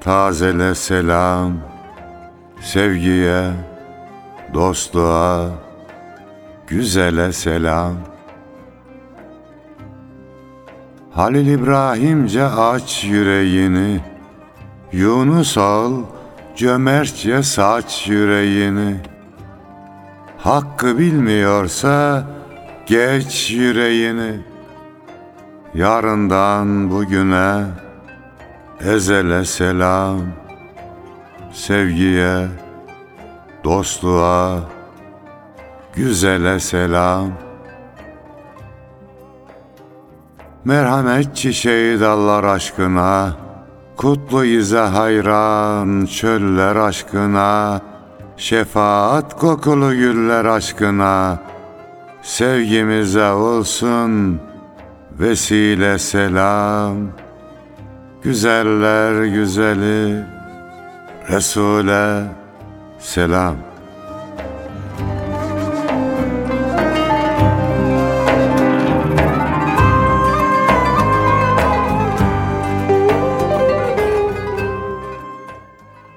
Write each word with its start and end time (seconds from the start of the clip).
tazele 0.00 0.74
selam, 0.74 1.52
sevgiye, 2.60 3.50
dostluğa, 4.54 5.48
güzele 6.66 7.32
selam. 7.32 7.94
Halil 11.10 11.46
İbrahimce 11.46 12.44
aç 12.44 13.04
yüreğini, 13.04 14.00
Yunus 14.92 15.58
al, 15.58 15.92
cömertçe 16.56 17.42
saç 17.42 18.08
yüreğini. 18.08 18.96
Hakkı 20.38 20.98
bilmiyorsa 20.98 22.24
geç 22.86 23.50
yüreğini. 23.50 24.40
Yarından 25.74 26.90
bugüne 26.90 27.64
ezele 28.84 29.44
selam. 29.44 30.20
Sevgiye, 31.52 32.48
dostluğa, 33.64 34.60
güzele 35.94 36.60
selam. 36.60 37.32
Merhamet 40.64 41.36
çiçeği 41.36 42.00
dallar 42.00 42.44
aşkına, 42.44 43.36
Kutlu 43.96 44.44
ize 44.44 44.78
hayran 44.78 46.06
çöller 46.06 46.76
aşkına, 46.76 47.80
Şefaat 48.36 49.40
kokulu 49.40 49.90
güller 49.90 50.44
aşkına, 50.44 51.38
Sevgimize 52.22 53.30
olsun 53.30 54.40
vesile 55.20 55.98
selam. 55.98 56.96
Güzeller 58.22 59.24
güzeli 59.24 60.24
Resul'e 61.30 62.26
selam. 62.98 63.56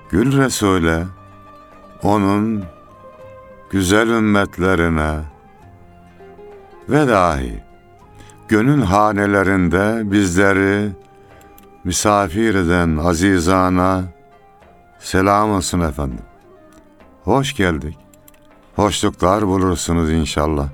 Gül 0.10 0.38
Resul'e, 0.38 1.04
onun 2.04 2.64
güzel 3.70 4.08
ümmetlerine 4.08 5.20
ve 6.90 7.08
dahi 7.08 7.64
gönül 8.48 8.82
hanelerinde 8.82 10.12
bizleri 10.12 11.04
misafir 11.84 12.56
eden 12.56 12.98
azizana 12.98 14.04
selam 15.00 15.52
olsun 15.52 15.80
efendim. 15.80 16.26
Hoş 17.24 17.56
geldik. 17.56 17.98
Hoşluklar 18.76 19.48
bulursunuz 19.48 20.12
inşallah. 20.12 20.68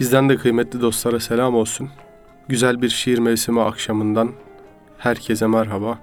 Bizden 0.00 0.28
de 0.28 0.36
kıymetli 0.36 0.80
dostlara 0.80 1.20
selam 1.20 1.54
olsun. 1.54 1.88
Güzel 2.48 2.82
bir 2.82 2.88
şiir 2.88 3.18
mevsimi 3.18 3.62
akşamından 3.62 4.30
herkese 4.98 5.46
merhaba. 5.46 5.98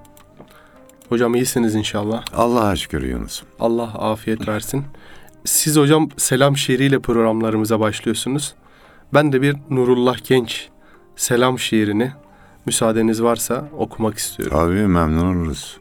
Hocam 1.10 1.36
iyisiniz 1.36 1.76
inşallah. 1.76 2.24
Allah'a 2.34 2.76
şükür 2.76 3.04
Yunus. 3.04 3.44
Allah 3.60 3.94
afiyet 3.94 4.48
versin. 4.48 4.86
Siz 5.46 5.78
hocam 5.78 6.10
selam 6.18 6.58
şiiriyle 6.58 7.00
programlarımıza 7.00 7.80
başlıyorsunuz. 7.80 8.56
Ben 9.14 9.34
de 9.34 9.42
bir 9.42 9.56
Nurullah 9.70 10.18
Genç 10.28 10.70
selam 11.16 11.60
şiirini 11.60 12.12
müsaadeniz 12.68 13.24
varsa 13.24 13.70
okumak 13.78 14.18
istiyorum. 14.18 14.58
Tabii 14.58 14.88
memnun 14.88 15.36
oluruz. 15.36 15.78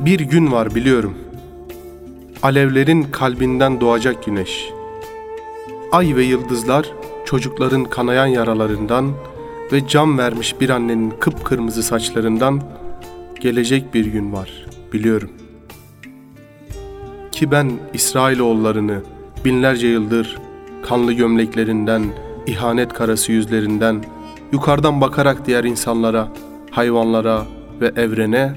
Bir 0.00 0.20
gün 0.20 0.52
var 0.52 0.74
biliyorum. 0.74 1.14
Alevlerin 2.42 3.02
kalbinden 3.02 3.80
doğacak 3.80 4.24
güneş. 4.24 4.70
Ay 5.92 6.16
ve 6.16 6.22
yıldızlar 6.22 6.99
çocukların 7.30 7.84
kanayan 7.84 8.26
yaralarından 8.26 9.12
ve 9.72 9.88
can 9.88 10.18
vermiş 10.18 10.60
bir 10.60 10.70
annenin 10.70 11.10
kıpkırmızı 11.10 11.82
saçlarından 11.82 12.62
gelecek 13.40 13.94
bir 13.94 14.06
gün 14.06 14.32
var 14.32 14.66
biliyorum. 14.92 15.30
Ki 17.32 17.50
ben 17.50 17.72
İsrailoğullarını 17.94 19.02
binlerce 19.44 19.86
yıldır 19.86 20.38
kanlı 20.82 21.12
gömleklerinden, 21.12 22.04
ihanet 22.46 22.92
karası 22.92 23.32
yüzlerinden, 23.32 24.04
yukarıdan 24.52 25.00
bakarak 25.00 25.46
diğer 25.46 25.64
insanlara, 25.64 26.28
hayvanlara 26.70 27.46
ve 27.80 27.92
evrene 27.96 28.52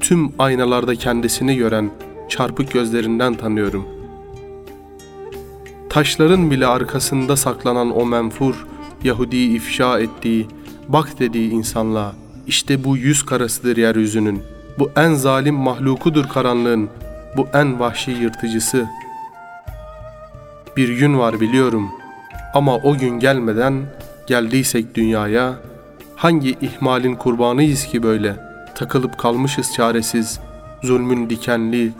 tüm 0.00 0.32
aynalarda 0.38 0.94
kendisini 0.94 1.56
gören 1.56 1.90
çarpık 2.28 2.72
gözlerinden 2.72 3.34
tanıyorum. 3.34 3.97
Taşların 5.98 6.50
bile 6.50 6.66
arkasında 6.66 7.36
saklanan 7.36 7.96
o 7.96 8.06
menfur, 8.06 8.66
Yahudi 9.04 9.36
ifşa 9.36 10.00
ettiği, 10.00 10.48
bak 10.88 11.18
dediği 11.18 11.50
insanlığa, 11.50 12.12
işte 12.46 12.84
bu 12.84 12.96
yüz 12.96 13.26
karasıdır 13.26 13.76
yeryüzünün, 13.76 14.42
bu 14.78 14.90
en 14.96 15.14
zalim 15.14 15.54
mahlukudur 15.54 16.24
karanlığın, 16.28 16.88
bu 17.36 17.46
en 17.54 17.80
vahşi 17.80 18.10
yırtıcısı. 18.10 18.86
Bir 20.76 20.88
gün 20.88 21.18
var 21.18 21.40
biliyorum 21.40 21.90
ama 22.54 22.76
o 22.76 22.96
gün 22.96 23.18
gelmeden 23.18 23.86
geldiysek 24.26 24.94
dünyaya, 24.94 25.54
hangi 26.16 26.50
ihmalin 26.50 27.14
kurbanıyız 27.14 27.84
ki 27.84 28.02
böyle?'' 28.02 28.36
takılıp 28.74 29.18
kalmışız 29.18 29.72
çaresiz, 29.72 30.40
zulmün 30.82 31.30
dikenli, 31.30 31.92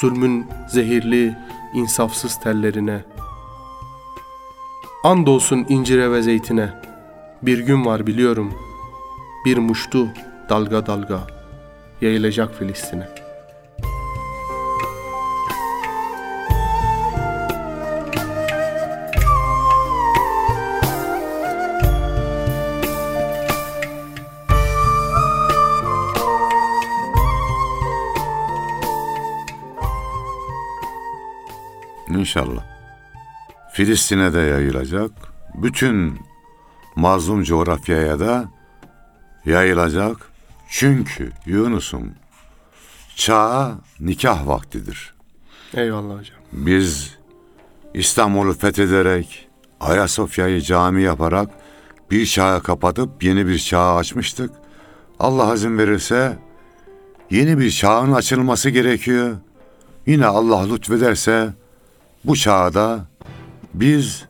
zulmün 0.00 0.46
zehirli, 0.68 1.36
insafsız 1.74 2.40
tellerine. 2.40 3.17
Andolsun 5.04 5.66
incire 5.68 6.12
ve 6.12 6.22
zeytine, 6.22 6.72
bir 7.42 7.58
gün 7.58 7.84
var 7.86 8.06
biliyorum, 8.06 8.54
bir 9.44 9.58
muştu 9.58 10.08
dalga 10.48 10.86
dalga, 10.86 11.26
yayılacak 12.00 12.54
Filistin'e.'' 12.54 13.28
İnşallah. 32.08 32.77
Filistin'e 33.78 34.32
de 34.32 34.38
yayılacak. 34.40 35.10
Bütün 35.54 36.18
mazlum 36.96 37.42
coğrafyaya 37.42 38.20
da 38.20 38.48
yayılacak. 39.44 40.16
Çünkü 40.70 41.32
Yunus'um 41.46 42.12
çağa 43.16 43.78
nikah 44.00 44.46
vaktidir. 44.46 45.14
Eyvallah 45.74 46.18
hocam. 46.18 46.36
Biz 46.52 47.16
İstanbul'u 47.94 48.52
fethederek 48.52 49.48
Ayasofya'yı 49.80 50.60
cami 50.60 51.02
yaparak 51.02 51.50
bir 52.10 52.26
çağı 52.26 52.62
kapatıp 52.62 53.24
yeni 53.24 53.46
bir 53.46 53.58
çağı 53.58 53.94
açmıştık. 53.94 54.50
Allah 55.18 55.54
izin 55.54 55.78
verirse 55.78 56.38
yeni 57.30 57.58
bir 57.58 57.70
çağın 57.70 58.12
açılması 58.12 58.70
gerekiyor. 58.70 59.36
Yine 60.06 60.26
Allah 60.26 60.72
lütfederse 60.72 61.54
bu 62.24 62.36
çağda 62.36 63.08
biz 63.74 64.24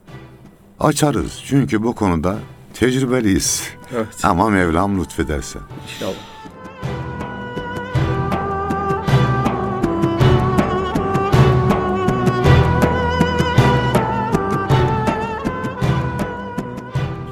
açarız. 0.81 1.43
Çünkü 1.46 1.82
bu 1.82 1.94
konuda 1.94 2.38
tecrübeliyiz. 2.75 3.62
Evet. 3.94 4.25
Ama 4.25 4.49
Mevlam 4.49 5.00
lütfederse. 5.00 5.58
İnşallah. 5.82 6.14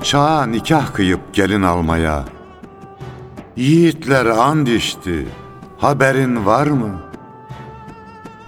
Çağa 0.03 0.47
nikah 0.47 0.94
kıyıp 0.94 1.35
gelin 1.35 1.62
almaya. 1.62 2.25
Yiğitler 3.56 4.26
and 4.26 4.67
içti. 4.67 5.29
Haberin 5.79 6.47
var 6.47 6.67
mı? 6.67 7.00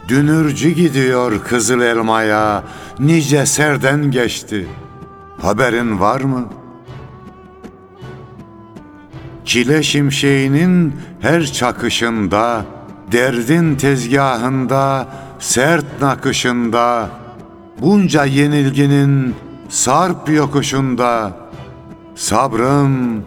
Dünürcü 0.08 0.70
gidiyor 0.70 1.44
kızıl 1.44 1.80
elmaya. 1.80 2.64
Nice 2.98 3.46
serden 3.46 4.10
geçti. 4.10 4.68
Haberin 5.40 6.00
var 6.00 6.20
mı? 6.20 6.48
Çile 9.44 9.82
şimşeğinin 9.82 10.94
her 11.20 11.44
çakışında, 11.44 12.64
derdin 13.12 13.76
tezgahında, 13.76 15.08
sert 15.38 16.00
nakışında, 16.00 17.08
bunca 17.80 18.24
yenilginin 18.24 19.34
sarp 19.68 20.28
yokuşunda, 20.28 21.32
sabrım 22.14 23.24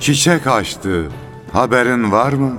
çiçek 0.00 0.46
açtı, 0.46 1.08
haberin 1.52 2.12
var 2.12 2.32
mı? 2.32 2.52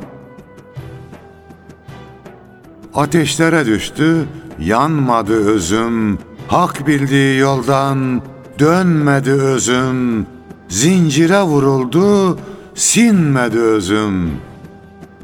Ateşlere 2.94 3.66
düştü, 3.66 4.26
yanmadı 4.60 5.34
özüm, 5.34 6.20
hak 6.48 6.88
bildiği 6.88 7.40
yoldan 7.40 8.22
dönmedi 8.60 9.32
özüm, 9.32 10.26
zincire 10.70 11.42
vuruldu, 11.42 12.40
sinmedi 12.76 13.60
özüm. 13.60 14.32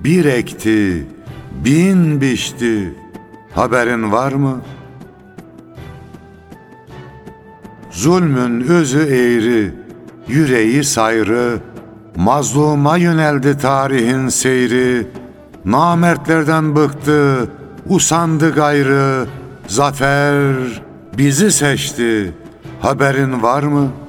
Bir 0.03 0.25
ekti, 0.25 1.07
bin 1.65 2.21
biçti, 2.21 2.93
haberin 3.55 4.11
var 4.11 4.31
mı? 4.31 4.61
Zulmün 7.91 8.61
özü 8.61 8.99
eğri, 8.99 9.73
yüreği 10.27 10.83
sayrı, 10.83 11.59
mazluma 12.15 12.97
yöneldi 12.97 13.57
tarihin 13.57 14.27
seyri, 14.27 15.07
namertlerden 15.65 16.75
bıktı, 16.75 17.49
usandı 17.87 18.53
gayrı, 18.53 19.25
zafer 19.67 20.55
bizi 21.17 21.51
seçti, 21.51 22.33
haberin 22.81 23.43
var 23.43 23.63
mı?'' 23.63 24.05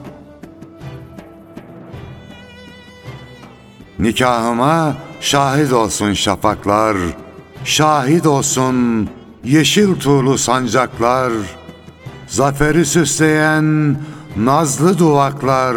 Nikahıma 3.98 4.96
şahit 5.20 5.72
olsun 5.72 6.12
şafaklar, 6.12 6.96
şahit 7.64 8.26
olsun 8.26 9.08
yeşil 9.44 9.94
tuğlu 9.94 10.38
sancaklar, 10.38 11.32
zaferi 12.26 12.86
süsleyen 12.86 13.96
nazlı 14.36 14.98
duvaklar, 14.98 15.76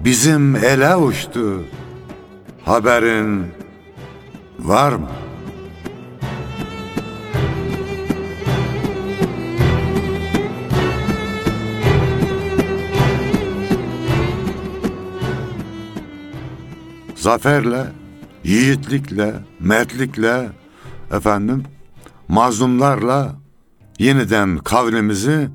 bizim 0.00 0.56
ele 0.56 0.96
uçtu. 0.96 1.64
Haberin 2.64 3.46
var 4.58 4.92
mı? 4.92 5.08
zaferle, 17.28 17.86
yiğitlikle, 18.44 19.34
mertlikle, 19.60 20.48
efendim, 21.12 21.62
mazlumlarla 22.28 23.36
yeniden 23.98 24.58
kavlimizi 24.58 25.48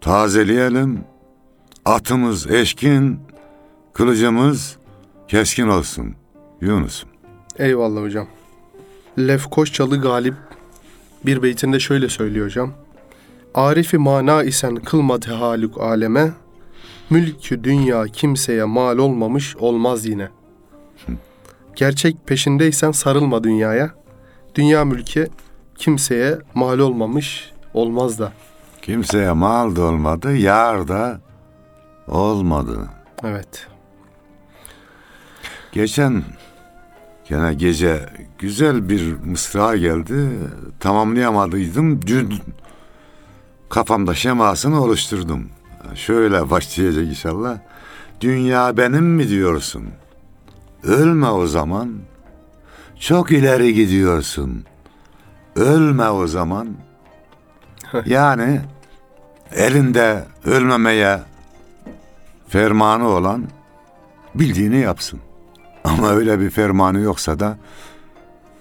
tazeleyelim. 0.00 1.04
Atımız 1.84 2.50
eşkin, 2.50 3.20
kılıcımız 3.92 4.76
keskin 5.28 5.68
olsun. 5.68 6.14
Yunus'um. 6.60 7.11
Eyvallah 7.58 8.02
hocam. 8.02 8.26
Lefkoşçalı 9.18 10.00
Galip 10.00 10.34
bir 11.26 11.42
beytinde 11.42 11.80
şöyle 11.80 12.08
söylüyor 12.08 12.46
hocam. 12.46 12.72
Arifi 13.54 13.98
mana 13.98 14.42
isen 14.42 14.76
kılma 14.76 15.20
tehalük 15.20 15.78
aleme, 15.78 16.32
mülkü 17.10 17.64
dünya 17.64 18.04
kimseye 18.04 18.64
mal 18.64 18.98
olmamış 18.98 19.56
olmaz 19.56 20.06
yine. 20.06 20.28
Gerçek 21.76 22.26
peşindeysen 22.26 22.92
sarılma 22.92 23.44
dünyaya. 23.44 23.90
Dünya 24.54 24.84
mülki 24.84 25.28
kimseye 25.78 26.38
mal 26.54 26.78
olmamış 26.78 27.52
olmaz 27.74 28.18
da. 28.18 28.32
Kimseye 28.82 29.32
mal 29.32 29.76
da 29.76 29.82
olmadı, 29.82 30.36
yar 30.36 30.88
da 30.88 31.20
olmadı. 32.08 32.78
Evet. 33.24 33.66
Geçen 35.72 36.22
gene 37.28 37.54
gece 37.54 38.08
güzel 38.38 38.88
bir 38.88 39.16
mısra 39.24 39.76
geldi. 39.76 40.28
Tamamlayamadıydım. 40.80 42.06
Dün 42.06 42.34
kafamda 43.68 44.14
şemasını 44.14 44.82
oluşturdum. 44.82 45.48
Şöyle 45.94 46.50
başlayacak 46.50 47.04
inşallah. 47.04 47.58
Dünya 48.20 48.76
benim 48.76 49.04
mi 49.04 49.28
diyorsun? 49.28 49.84
Ölme 50.82 51.26
o 51.26 51.46
zaman. 51.46 51.92
Çok 53.00 53.32
ileri 53.32 53.74
gidiyorsun. 53.74 54.64
Ölme 55.56 56.08
o 56.08 56.26
zaman. 56.26 56.68
Yani 58.06 58.60
elinde 59.54 60.24
ölmemeye 60.44 61.20
fermanı 62.48 63.08
olan 63.08 63.44
bildiğini 64.34 64.78
yapsın. 64.78 65.20
Ama 65.84 66.10
öyle 66.10 66.40
bir 66.40 66.50
fermanı 66.50 67.00
yoksa 67.00 67.40
da 67.40 67.58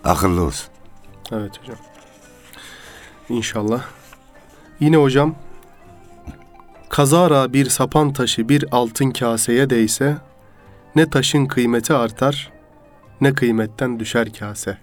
akıllı 0.03 0.41
olsun. 0.41 0.69
Evet 1.31 1.59
hocam. 1.61 1.77
İnşallah. 3.29 3.83
Yine 4.79 4.97
hocam 4.97 5.35
kazara 6.89 7.53
bir 7.53 7.65
sapan 7.69 8.13
taşı 8.13 8.49
bir 8.49 8.65
altın 8.71 9.11
kaseye 9.11 9.69
değse 9.69 10.17
ne 10.95 11.09
taşın 11.09 11.45
kıymeti 11.45 11.93
artar 11.93 12.51
ne 13.21 13.33
kıymetten 13.33 13.99
düşer 13.99 14.33
kase. 14.33 14.77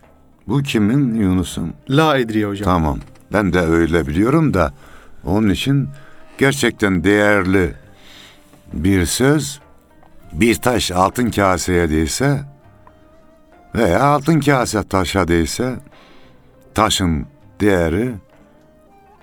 Bu 0.48 0.62
kimin 0.62 1.14
Yunus'un? 1.14 1.74
La 1.90 2.18
edriye 2.18 2.46
hocam. 2.46 2.64
Tamam. 2.64 2.98
Ben 3.32 3.52
de 3.52 3.60
öyle 3.60 4.06
biliyorum 4.06 4.54
da 4.54 4.72
onun 5.24 5.48
için 5.48 5.88
gerçekten 6.38 7.04
değerli 7.04 7.74
bir 8.72 9.06
söz 9.06 9.60
bir 10.32 10.54
taş 10.54 10.90
altın 10.90 11.30
kaseye 11.30 11.90
değse 11.90 12.44
veya 13.74 14.02
altın 14.02 14.40
kase 14.40 14.82
taşa 14.82 15.28
değse 15.28 15.76
taşın 16.74 17.26
değeri 17.60 18.14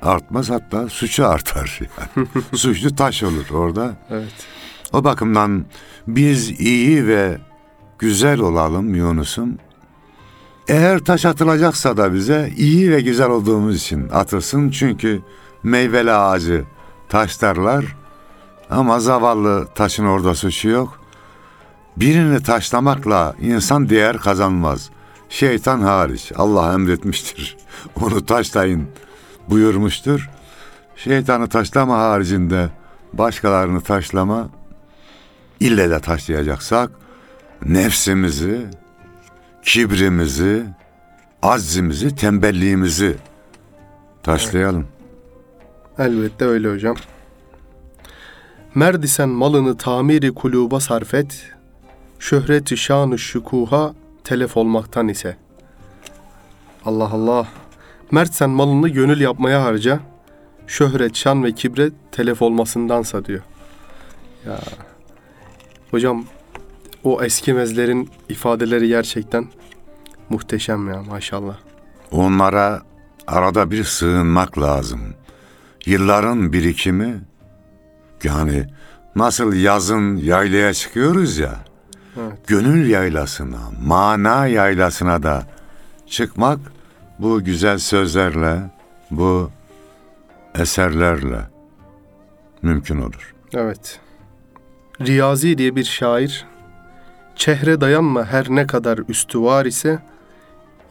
artmaz 0.01 0.49
hatta 0.49 0.89
suçu 0.89 1.27
artar 1.27 1.79
yani. 2.15 2.27
Suçlu 2.55 2.95
taş 2.95 3.23
olur 3.23 3.49
orada. 3.53 3.93
Evet. 4.09 4.33
O 4.93 5.03
bakımdan 5.03 5.65
biz 6.07 6.59
iyi 6.59 7.07
ve 7.07 7.37
güzel 7.99 8.39
olalım 8.39 8.95
Yunus'um. 8.95 9.57
Eğer 10.67 10.99
taş 10.99 11.25
atılacaksa 11.25 11.97
da 11.97 12.13
bize 12.13 12.53
iyi 12.57 12.91
ve 12.91 13.01
güzel 13.01 13.29
olduğumuz 13.29 13.75
için 13.75 14.09
atılsın. 14.09 14.69
Çünkü 14.69 15.21
meyveli 15.63 16.11
ağacı 16.11 16.63
taşlarlar 17.09 17.85
ama 18.69 18.99
zavallı 18.99 19.67
taşın 19.75 20.05
orada 20.05 20.35
suçu 20.35 20.69
yok. 20.69 20.99
Birini 21.97 22.43
taşlamakla 22.43 23.35
insan 23.41 23.89
değer 23.89 24.17
kazanmaz. 24.17 24.89
Şeytan 25.29 25.81
hariç 25.81 26.31
Allah 26.35 26.73
emretmiştir. 26.73 27.57
Onu 28.01 28.25
taşlayın 28.25 28.87
buyurmuştur. 29.49 30.29
Şeytanı 30.95 31.49
taşlama 31.49 31.97
haricinde 31.97 32.69
başkalarını 33.13 33.81
taşlama 33.81 34.49
ille 35.59 35.89
de 35.89 35.99
taşlayacaksak 35.99 36.91
nefsimizi, 37.65 38.65
kibrimizi, 39.63 40.63
aczimizi, 41.41 42.15
tembelliğimizi 42.15 43.17
taşlayalım. 44.23 44.87
Elbette 45.99 46.45
öyle 46.45 46.71
hocam. 46.71 46.95
Merdisen 48.75 49.29
malını 49.29 49.77
tamiri 49.77 50.33
kuluba 50.33 50.79
sarf 50.79 51.13
et. 51.13 51.51
Şöhreti 52.19 52.77
şanı 52.77 53.19
şükuha 53.19 53.93
telef 54.23 54.57
olmaktan 54.57 55.07
ise. 55.07 55.37
Allah 56.85 57.09
Allah. 57.13 57.47
Mertsen 58.11 58.49
malını 58.49 58.89
gönül 58.89 59.21
yapmaya 59.21 59.63
harca. 59.63 59.99
Şöhret, 60.67 61.15
şan 61.15 61.43
ve 61.43 61.51
kibre 61.51 61.89
telef 62.11 62.41
olmasındansa 62.41 63.25
diyor. 63.25 63.41
Ya. 64.45 64.59
Hocam 65.91 66.25
O 67.03 67.23
eskimezlerin 67.23 68.09
ifadeleri 68.29 68.87
gerçekten 68.87 69.47
muhteşem 70.29 70.87
ya 70.89 71.03
maşallah. 71.03 71.57
Onlara 72.11 72.81
arada 73.27 73.71
bir 73.71 73.83
sığınmak 73.83 74.59
lazım. 74.59 75.01
Yılların 75.85 76.53
birikimi 76.53 77.21
yani 78.25 78.65
nasıl 79.15 79.53
yazın 79.53 80.15
yaylaya 80.15 80.73
çıkıyoruz 80.73 81.37
ya. 81.37 81.55
Evet. 82.17 82.47
Gönül 82.47 82.89
yaylasına, 82.89 83.59
mana 83.81 84.47
yaylasına 84.47 85.23
da 85.23 85.43
çıkmak 86.07 86.59
bu 87.19 87.43
güzel 87.43 87.77
sözlerle, 87.77 88.59
bu 89.11 89.51
eserlerle 90.55 91.41
mümkün 92.61 93.01
olur. 93.01 93.33
Evet. 93.53 93.99
Riyazi 95.01 95.57
diye 95.57 95.75
bir 95.75 95.83
şair, 95.83 96.45
çehre 97.35 97.81
dayanma 97.81 98.25
her 98.25 98.45
ne 98.49 98.67
kadar 98.67 98.97
üstü 99.09 99.41
var 99.41 99.65
ise, 99.65 99.99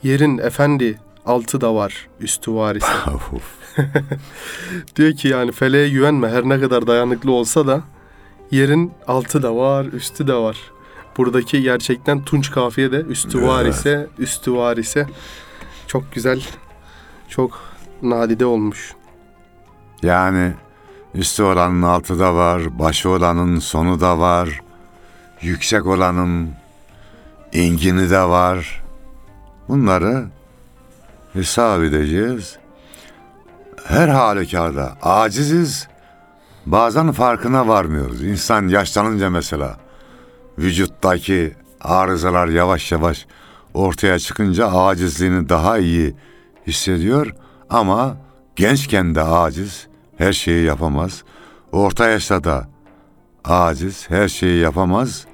yerin 0.02 0.38
efendi 0.38 0.98
altı 1.26 1.60
da 1.60 1.74
var 1.74 2.08
üstü 2.20 2.54
var 2.54 2.74
ise. 2.76 2.86
Diyor 4.96 5.12
ki 5.12 5.28
yani 5.28 5.52
feleğe 5.52 5.88
güvenme 5.88 6.28
her 6.28 6.44
ne 6.44 6.60
kadar 6.60 6.86
dayanıklı 6.86 7.32
olsa 7.32 7.66
da 7.66 7.82
yerin 8.50 8.92
altı 9.06 9.42
da 9.42 9.56
var, 9.56 9.84
üstü 9.84 10.26
de 10.26 10.34
var. 10.34 10.56
Buradaki 11.16 11.62
gerçekten 11.62 12.24
tunç 12.24 12.50
kafiye 12.50 12.92
de 12.92 13.00
üstü 13.00 13.42
var 13.42 13.64
Evet. 13.64 13.74
ise, 13.74 14.06
üstü 14.18 14.54
var 14.54 14.76
ise 14.76 15.06
çok 15.86 16.12
güzel, 16.12 16.42
çok 17.28 17.60
nadide 18.02 18.46
olmuş. 18.46 18.94
Yani 20.02 20.52
üstü 21.14 21.42
olanın 21.42 21.82
altı 21.82 22.18
da 22.18 22.34
var, 22.34 22.78
başı 22.78 23.08
olanın 23.10 23.58
sonu 23.58 24.00
da 24.00 24.18
var, 24.18 24.60
yüksek 25.42 25.86
olanın 25.86 26.50
ingini 27.52 28.10
de 28.10 28.22
var. 28.22 28.84
Bunları 29.68 30.24
hesap 31.32 31.82
edeceğiz. 31.82 32.58
Her 33.84 34.08
halükarda 34.08 34.96
aciziz. 35.02 35.88
Bazen 36.66 37.12
farkına 37.12 37.68
varmıyoruz. 37.68 38.22
İnsan 38.22 38.68
yaşlanınca 38.68 39.30
mesela 39.30 39.76
vücuttaki 40.58 41.54
arızalar 41.80 42.48
yavaş 42.48 42.92
yavaş 42.92 43.26
ortaya 43.74 44.18
çıkınca 44.18 44.72
acizliğini 44.72 45.48
daha 45.48 45.78
iyi 45.78 46.14
hissediyor 46.66 47.34
ama 47.70 48.16
gençken 48.56 49.14
de 49.14 49.22
aciz, 49.22 49.86
her 50.18 50.32
şeyi 50.32 50.64
yapamaz. 50.64 51.24
Orta 51.72 52.08
yaşta 52.08 52.44
da 52.44 52.68
aciz, 53.44 54.10
her 54.10 54.28
şeyi 54.28 54.60
yapamaz. 54.60 55.26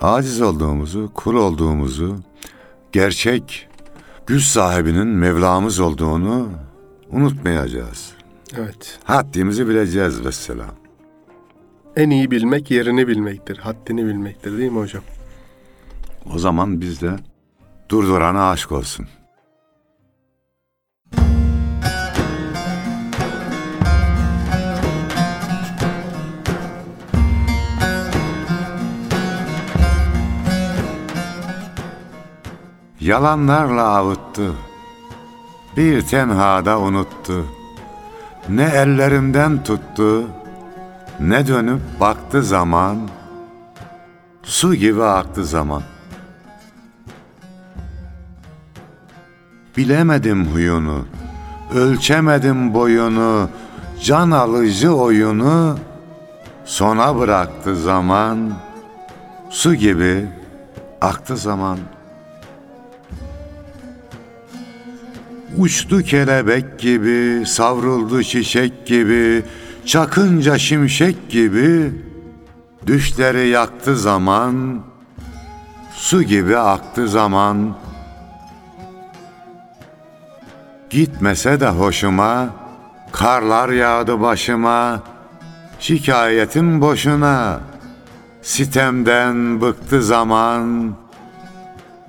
Aciz 0.00 0.40
olduğumuzu, 0.40 1.10
kul 1.14 1.34
olduğumuzu, 1.34 2.16
gerçek 2.92 3.68
güç 4.26 4.42
sahibinin 4.42 5.06
Mevlamız 5.06 5.80
olduğunu 5.80 6.65
unutmayacağız. 7.10 8.12
Evet. 8.56 8.98
Haddimizi 9.04 9.68
bileceğiz 9.68 10.24
vesselam. 10.24 10.74
En 11.96 12.10
iyi 12.10 12.30
bilmek 12.30 12.70
yerini 12.70 13.08
bilmektir, 13.08 13.58
haddini 13.58 14.06
bilmektir 14.06 14.58
değil 14.58 14.72
mi 14.72 14.78
hocam? 14.78 15.02
O 16.34 16.38
zaman 16.38 16.80
biz 16.80 17.02
de 17.02 17.16
durdurana 17.88 18.50
aşk 18.50 18.72
olsun. 18.72 19.06
Yalanlarla 33.00 33.82
avuttu, 33.82 34.56
bir 35.76 36.02
tenhada 36.02 36.78
unuttu. 36.78 37.46
Ne 38.48 38.64
ellerimden 38.64 39.64
tuttu, 39.64 40.26
ne 41.20 41.46
dönüp 41.46 41.80
baktı 42.00 42.42
zaman, 42.42 42.98
su 44.42 44.74
gibi 44.74 45.02
aktı 45.02 45.44
zaman. 45.44 45.82
Bilemedim 49.76 50.46
huyunu, 50.46 51.04
ölçemedim 51.74 52.74
boyunu, 52.74 53.48
can 54.02 54.30
alıcı 54.30 54.94
oyunu, 54.94 55.78
sona 56.64 57.18
bıraktı 57.18 57.76
zaman, 57.76 58.52
su 59.50 59.74
gibi 59.74 60.26
aktı 61.00 61.36
zaman. 61.36 61.78
Uçtu 65.58 66.02
kelebek 66.02 66.78
gibi, 66.78 67.46
savruldu 67.46 68.22
çiçek 68.22 68.86
gibi, 68.86 69.42
çakınca 69.86 70.58
şimşek 70.58 71.30
gibi, 71.30 71.92
düşleri 72.86 73.48
yaktı 73.48 73.96
zaman, 73.96 74.80
su 75.92 76.22
gibi 76.22 76.58
aktı 76.58 77.08
zaman. 77.08 77.76
Gitmese 80.90 81.60
de 81.60 81.68
hoşuma, 81.68 82.48
karlar 83.12 83.68
yağdı 83.68 84.20
başıma, 84.20 85.02
şikayetim 85.78 86.80
boşuna, 86.80 87.60
sitemden 88.42 89.60
bıktı 89.60 90.02
zaman, 90.02 90.94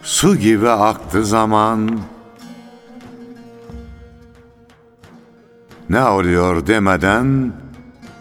su 0.03 0.35
gibi 0.35 0.69
aktı 0.69 1.25
zaman.'' 1.25 2.16
Ne 5.89 6.03
oluyor 6.03 6.67
demeden 6.67 7.53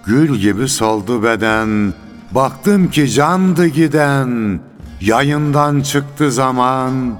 Gül 0.06 0.36
gibi 0.36 0.68
soldu 0.68 1.22
beden. 1.22 1.94
Baktım 2.30 2.90
ki 2.90 3.10
candı 3.10 3.66
giden 3.66 4.60
Yayından 5.00 5.80
çıktı 5.80 6.32
zaman. 6.32 7.18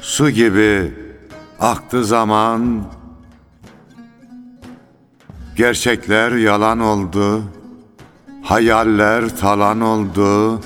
Su 0.00 0.30
gibi 0.30 0.94
aktı 1.60 2.04
zaman. 2.04 2.82
Gerçekler 5.56 6.32
yalan 6.32 6.80
oldu 6.80 7.42
Hayaller 8.42 9.36
talan 9.36 9.80
oldu. 9.80 10.60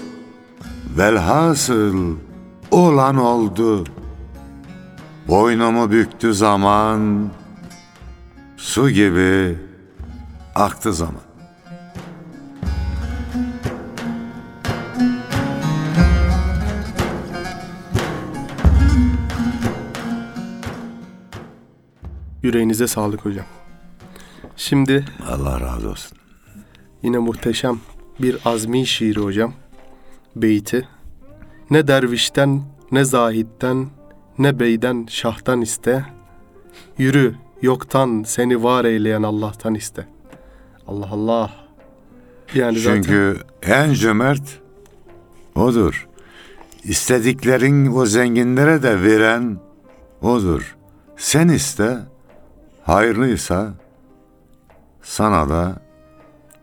Velhasıl 0.98 2.16
olan 2.70 3.16
oldu. 3.16 3.84
Boynumu 5.28 5.90
büktü 5.90 6.34
zaman 6.34 7.30
Su 8.64 8.90
gibi 8.90 9.58
aktı 10.54 10.92
zaman. 10.92 11.22
Yüreğinize 22.42 22.86
sağlık 22.86 23.24
hocam. 23.24 23.46
Şimdi 24.56 25.04
Allah 25.28 25.60
razı 25.60 25.90
olsun. 25.90 26.18
yine 27.02 27.18
muhteşem 27.18 27.80
bir 28.22 28.38
azmi 28.44 28.86
şiiri 28.86 29.20
hocam. 29.20 29.54
Beyti. 30.36 30.88
Ne 31.70 31.86
dervişten, 31.86 32.62
ne 32.92 33.04
zahitten, 33.04 33.86
ne 34.38 34.60
beyden, 34.60 35.06
şahtan 35.10 35.60
iste. 35.60 36.04
Yürü, 36.98 37.34
yoktan 37.62 38.22
seni 38.26 38.62
var 38.62 38.84
eyleyen 38.84 39.22
Allah'tan 39.22 39.74
iste. 39.74 40.06
Allah 40.88 41.08
Allah. 41.10 41.50
Yani 42.54 42.78
zaten 42.78 43.02
Çünkü 43.02 43.38
en 43.62 43.92
cömert 43.92 44.60
odur. 45.54 46.08
İstediklerin 46.84 47.92
o 47.96 48.06
zenginlere 48.06 48.82
de 48.82 49.02
veren 49.02 49.58
odur. 50.22 50.76
Sen 51.16 51.48
iste, 51.48 51.98
hayırlıysa 52.82 53.74
sana 55.02 55.48
da 55.48 55.76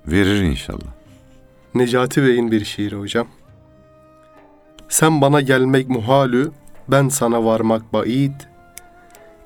verir 0.07 0.41
inşallah. 0.41 0.91
Necati 1.75 2.23
Bey'in 2.23 2.51
bir 2.51 2.65
şiiri 2.65 2.95
hocam. 2.95 3.27
Sen 4.89 5.21
bana 5.21 5.41
gelmek 5.41 5.89
muhalü, 5.89 6.51
ben 6.87 7.09
sana 7.09 7.45
varmak 7.45 7.93
baid. 7.93 8.50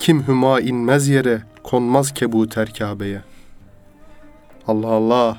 Kim 0.06 0.28
hüma 0.28 0.60
inmez 0.60 1.08
yere, 1.08 1.42
konmaz 1.64 2.14
kebuter 2.14 2.74
Kabe'ye. 2.74 3.22
Allah 4.68 4.88
Allah, 4.88 5.38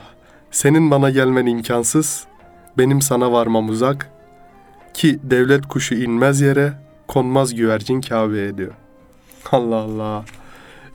senin 0.50 0.90
bana 0.90 1.10
gelmen 1.10 1.46
imkansız, 1.46 2.26
benim 2.78 3.02
sana 3.02 3.32
varmam 3.32 3.68
uzak. 3.68 4.10
Ki 4.94 5.18
devlet 5.22 5.66
kuşu 5.68 5.94
inmez 5.94 6.40
yere, 6.40 6.72
konmaz 7.08 7.54
güvercin 7.54 8.00
Kabe'ye 8.00 8.58
diyor. 8.58 8.72
Allah 9.52 9.76
Allah. 9.76 10.24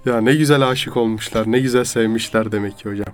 Ya 0.06 0.22
ne 0.22 0.36
güzel 0.36 0.70
aşık 0.70 0.98
olmuşlar, 0.98 1.52
ne 1.52 1.60
güzel 1.60 1.84
sevmişler 1.84 2.52
demek 2.52 2.78
ki 2.78 2.90
hocam. 2.90 3.14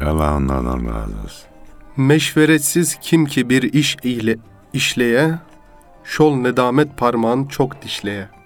Allah 0.00 0.36
onlardan 0.36 0.86
razı 0.86 1.14
olsun. 1.24 1.48
Meşveretsiz 1.96 2.98
kim 3.00 3.26
ki 3.26 3.48
bir 3.50 3.62
iş 3.62 3.96
ile 4.02 4.36
işleye, 4.72 5.34
şol 6.04 6.36
nedamet 6.36 6.98
parmağın 6.98 7.46
çok 7.46 7.82
dişleye. 7.82 8.39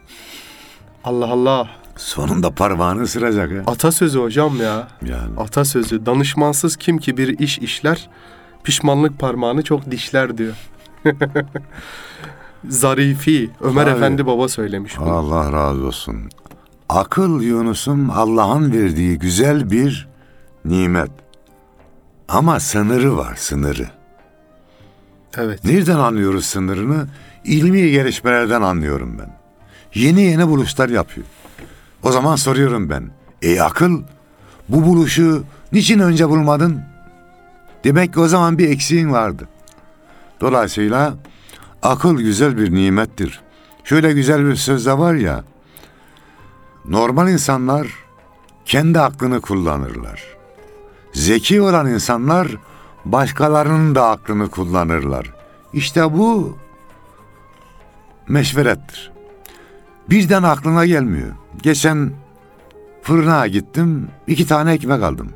Allah 1.05 1.27
Allah. 1.27 1.69
Sonunda 1.97 2.51
parmağını 2.51 3.03
ısıracak 3.03 3.51
ha. 3.53 3.73
Atasözü 3.73 4.19
hocam 4.19 4.57
ya. 4.61 4.89
Yani. 5.03 5.39
Atasözü. 5.39 6.07
Danışmansız 6.07 6.77
kim 6.77 6.99
ki 6.99 7.17
bir 7.17 7.39
iş 7.39 7.59
işler, 7.59 8.09
pişmanlık 8.65 9.19
parmağını 9.19 9.63
çok 9.63 9.91
dişler 9.91 10.39
diyor. 10.39 10.55
Zarifi, 12.69 13.51
Ömer 13.61 13.85
Tabii. 13.85 13.97
Efendi 13.97 14.27
baba 14.27 14.49
söylemiş 14.49 14.99
bunu. 14.99 15.11
Allah 15.13 15.53
razı 15.53 15.87
olsun. 15.87 16.17
Akıl 16.89 17.43
Yunus'um 17.43 18.11
Allah'ın 18.11 18.73
verdiği 18.73 19.19
güzel 19.19 19.71
bir 19.71 20.09
nimet. 20.65 21.11
Ama 22.29 22.61
sınırı 22.61 23.17
var, 23.17 23.35
sınırı. 23.37 23.87
Evet. 25.37 25.65
Nereden 25.65 25.99
anlıyoruz 25.99 26.47
sınırını? 26.47 27.07
İlmi 27.45 27.91
gelişmelerden 27.91 28.63
anlıyorum 28.63 29.19
ben. 29.19 29.44
Yeni 29.95 30.23
yeni 30.23 30.49
buluşlar 30.49 30.89
yapıyor. 30.89 31.27
O 32.03 32.13
zaman 32.13 32.37
soruyorum 32.37 32.91
ben. 32.91 33.11
Ey 33.43 33.61
akıl, 33.61 34.03
bu 34.69 34.87
buluşu 34.87 35.45
niçin 35.73 35.99
önce 35.99 36.29
bulmadın? 36.29 36.83
Demek 37.85 38.15
ki 38.15 38.21
o 38.21 38.29
zaman 38.29 38.59
bir 38.59 38.69
eksiğin 38.69 39.13
vardı. 39.13 39.49
Dolayısıyla 40.41 41.15
akıl 41.83 42.19
güzel 42.19 42.59
bir 42.59 42.75
nimettir. 42.75 43.41
Şöyle 43.85 44.13
güzel 44.13 44.47
bir 44.47 44.57
söz 44.57 44.87
de 44.87 44.99
var 44.99 45.15
ya. 45.15 45.45
Normal 46.85 47.29
insanlar 47.29 47.87
kendi 48.65 49.01
aklını 49.01 49.41
kullanırlar. 49.41 50.23
Zeki 51.13 51.61
olan 51.61 51.87
insanlar 51.89 52.49
başkalarının 53.05 53.95
da 53.95 54.11
aklını 54.11 54.51
kullanırlar. 54.51 55.35
İşte 55.73 56.13
bu 56.13 56.59
meşverettir. 58.29 59.14
Birden 60.11 60.43
aklına 60.43 60.87
gelmiyor. 60.87 61.33
Geçen 61.63 62.13
fırına 63.03 63.47
gittim, 63.47 64.09
iki 64.27 64.47
tane 64.47 64.73
ekmek 64.73 65.03
aldım. 65.03 65.33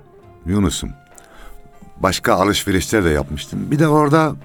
Yunus'um. 0.47 0.91
Başka 1.97 2.35
alışverişler 2.35 3.05
de 3.05 3.09
yapmıştım. 3.09 3.71
Bir 3.71 3.79
de 3.79 3.89
orada 3.89 4.37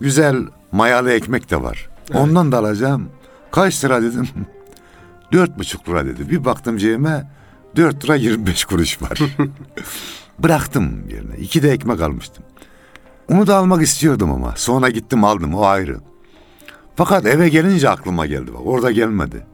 güzel 0.00 0.36
mayalı 0.72 1.12
ekmek 1.12 1.50
de 1.50 1.62
var. 1.62 1.88
Ondan 2.14 2.52
da 2.52 2.58
alacağım. 2.58 3.08
Kaç 3.50 3.84
lira 3.84 4.02
dedim. 4.02 4.28
Dört 5.32 5.58
buçuk 5.58 5.88
lira 5.88 6.06
dedi. 6.06 6.30
Bir 6.30 6.44
baktım 6.44 6.76
cebime 6.76 7.30
dört 7.76 8.04
lira 8.04 8.14
yirmi 8.16 8.46
beş 8.46 8.64
kuruş 8.64 9.02
var. 9.02 9.18
Bıraktım 10.38 11.08
yerine. 11.08 11.36
İki 11.36 11.62
de 11.62 11.70
ekmek 11.70 12.00
almıştım. 12.00 12.44
Onu 13.28 13.46
da 13.46 13.56
almak 13.56 13.82
istiyordum 13.82 14.32
ama. 14.32 14.54
Sonra 14.56 14.90
gittim 14.90 15.24
aldım 15.24 15.54
o 15.54 15.64
ayrı. 15.64 16.00
Fakat 16.96 17.26
eve 17.26 17.48
gelince 17.48 17.90
aklıma 17.90 18.26
geldi 18.26 18.50
bak. 18.54 18.60
Orada 18.66 18.90
gelmedi. 18.90 19.46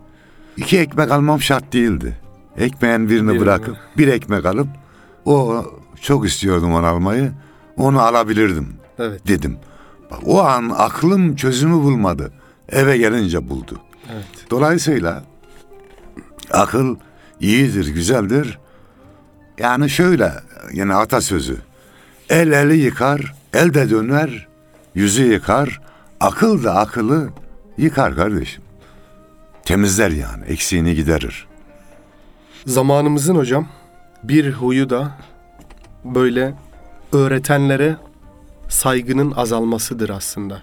İki 0.59 0.79
ekmek 0.79 1.11
almam 1.11 1.41
şart 1.41 1.73
değildi. 1.73 2.17
Ekmeğin 2.57 3.09
birini 3.11 3.29
Birini. 3.29 3.41
bırakıp 3.41 3.77
bir 3.99 4.09
ekmek 4.09 4.47
alıp 4.47 4.69
o 5.25 5.65
çok 6.01 6.27
istiyordum 6.27 6.75
onu 6.75 6.87
almayı. 6.87 7.33
Onu 7.77 8.01
alabilirdim 8.01 8.69
Evet. 8.99 9.29
dedim. 9.29 9.57
Bak, 10.11 10.19
o 10.27 10.43
an 10.43 10.73
aklım 10.77 11.37
çözümü 11.37 11.75
bulmadı. 11.75 12.33
Eve 12.69 12.99
gelince 12.99 13.49
buldu. 13.49 13.81
Evet. 14.13 14.27
Dolayısıyla 14.51 15.23
akıl 16.51 16.97
iyidir, 17.41 17.95
güzeldir. 17.95 18.59
Yani 19.59 19.91
şöyle 19.91 20.33
yine 20.73 20.95
atasözü. 20.95 21.57
El 22.29 22.53
eli 22.53 22.77
yıkar, 22.77 23.35
el 23.55 23.75
de 23.75 23.91
döner, 23.91 24.49
yüzü 24.95 25.25
yıkar. 25.25 25.81
Akıl 26.21 26.65
da 26.65 26.75
akıllı 26.77 27.29
yıkar 27.79 28.15
kardeşim. 28.17 28.63
Temizler 29.69 30.11
yani, 30.11 30.45
eksiğini 30.45 30.95
giderir. 30.95 31.47
Zamanımızın 32.67 33.35
hocam 33.35 33.69
bir 34.23 34.53
huyu 34.53 34.91
da 34.91 35.19
böyle 36.05 36.55
öğretenlere 37.13 37.97
saygının 38.69 39.33
azalmasıdır 39.37 40.09
aslında. 40.11 40.63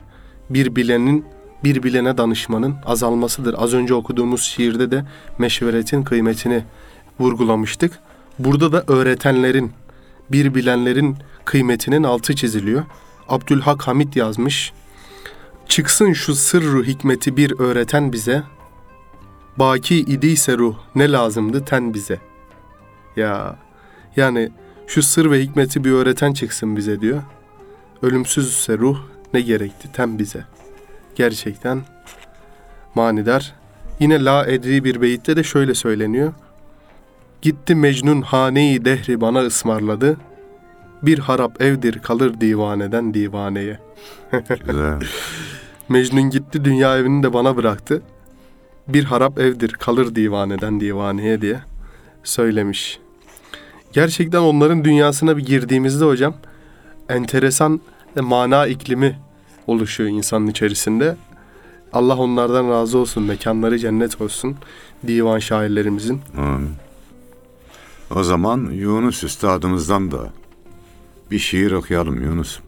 Bir 0.50 0.76
bilenin 0.76 1.26
bir 1.64 1.84
bilene 1.84 2.18
danışmanın 2.18 2.76
azalmasıdır. 2.86 3.56
Az 3.58 3.74
önce 3.74 3.94
okuduğumuz 3.94 4.42
şiirde 4.42 4.92
de 4.92 5.06
meşveretin 5.38 6.04
kıymetini 6.04 6.64
vurgulamıştık. 7.20 8.00
Burada 8.40 8.72
da 8.72 8.84
öğretenlerin, 8.88 9.72
bir 10.32 10.56
bilenlerin 10.56 11.18
kıymetinin 11.46 12.04
altı 12.04 12.36
çiziliyor. 12.36 12.84
Abdülhak 13.30 13.88
Hamit 13.88 14.16
yazmış. 14.16 14.74
Çıksın 15.68 16.14
şu 16.14 16.36
sırru 16.36 16.84
hikmeti 16.84 17.38
bir 17.38 17.60
öğreten 17.60 18.14
bize. 18.14 18.44
Baki 19.60 19.96
idiyse 19.96 20.58
ruh 20.58 20.76
ne 20.96 21.12
lazımdı 21.12 21.66
ten 21.66 21.94
bize. 21.94 22.20
Ya 23.16 23.56
yani 24.16 24.52
şu 24.88 25.04
sır 25.04 25.32
ve 25.32 25.42
hikmeti 25.42 25.84
bir 25.84 25.92
öğreten 25.92 26.34
çıksın 26.34 26.78
bize 26.78 27.02
diyor. 27.02 27.22
Ölümsüzse 28.02 28.78
ruh 28.78 28.98
ne 29.34 29.42
gerekti 29.42 29.92
ten 29.94 30.20
bize. 30.20 30.46
Gerçekten 31.16 31.82
manidar. 32.96 33.54
Yine 34.00 34.26
la 34.26 34.46
edri 34.46 34.84
bir 34.84 35.02
beyitte 35.02 35.36
de 35.36 35.44
şöyle 35.44 35.74
söyleniyor. 35.74 36.34
Gitti 37.42 37.76
Mecnun 37.76 38.22
haneyi 38.22 38.86
dehri 38.86 39.22
bana 39.22 39.40
ısmarladı. 39.40 40.18
Bir 41.02 41.20
harap 41.20 41.62
evdir 41.62 42.00
kalır 42.00 42.42
divaneden 42.42 43.14
divaneye. 43.14 43.80
Güzel. 44.68 45.00
Mecnun 45.90 46.30
gitti 46.30 46.66
dünya 46.66 46.98
evini 46.98 47.24
de 47.24 47.34
bana 47.34 47.56
bıraktı. 47.58 48.02
Bir 48.88 49.04
harap 49.04 49.40
evdir 49.40 49.70
kalır 49.70 50.16
divaneden 50.16 50.80
divaneye 50.80 51.42
diye 51.42 51.60
söylemiş. 52.24 53.00
Gerçekten 53.94 54.40
onların 54.40 54.86
dünyasına 54.86 55.38
bir 55.38 55.46
girdiğimizde 55.46 56.06
hocam 56.06 56.34
enteresan 57.10 57.82
mana 58.22 58.68
iklimi 58.68 59.20
oluşuyor 59.68 60.10
insanın 60.10 60.48
içerisinde. 60.48 61.18
Allah 61.94 62.18
onlardan 62.18 62.70
razı 62.70 62.98
olsun, 62.98 63.24
mekanları 63.24 63.80
cennet 63.80 64.22
olsun 64.22 64.56
divan 65.08 65.40
şairlerimizin. 65.40 66.22
Amin. 66.38 66.72
O 68.16 68.24
zaman 68.24 68.70
Yunus 68.72 69.24
Üstadımızdan 69.24 70.12
da 70.12 70.30
bir 71.32 71.40
şiir 71.40 71.72
okuyalım 71.72 72.24
Yunus. 72.24 72.60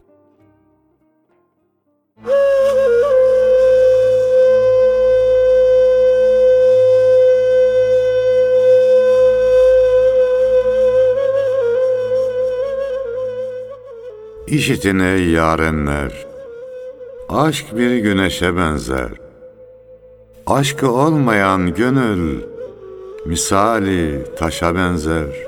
İşitin 14.48 15.00
ey 15.00 15.30
yarenler, 15.30 16.26
aşk 17.30 17.66
bir 17.78 17.98
güneşe 17.98 18.58
benzer. 18.58 19.10
Aşkı 20.48 20.92
olmayan 20.92 21.74
gönül, 21.74 22.40
misali 23.26 24.26
taşa 24.38 24.76
benzer. 24.76 25.48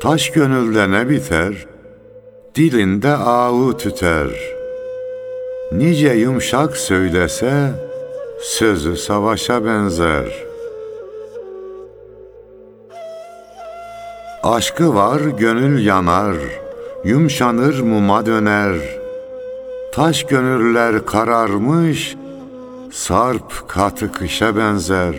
Taş 0.00 0.30
gönülde 0.30 0.90
ne 0.90 1.08
biter, 1.08 1.66
dilinde 2.54 3.10
avu 3.12 3.76
tüter. 3.76 4.30
Nice 5.72 6.12
yumuşak 6.12 6.76
söylese, 6.76 7.70
sözü 8.40 8.96
savaşa 8.96 9.64
benzer. 9.64 10.49
Aşkı 14.42 14.94
var 14.94 15.20
gönül 15.20 15.86
yanar, 15.86 16.36
yumşanır 17.04 17.80
muma 17.80 18.26
döner. 18.26 18.76
Taş 19.92 20.26
gönüller 20.26 21.06
kararmış, 21.06 22.16
sarp 22.92 23.68
katı 23.68 24.12
kışa 24.12 24.56
benzer. 24.56 25.14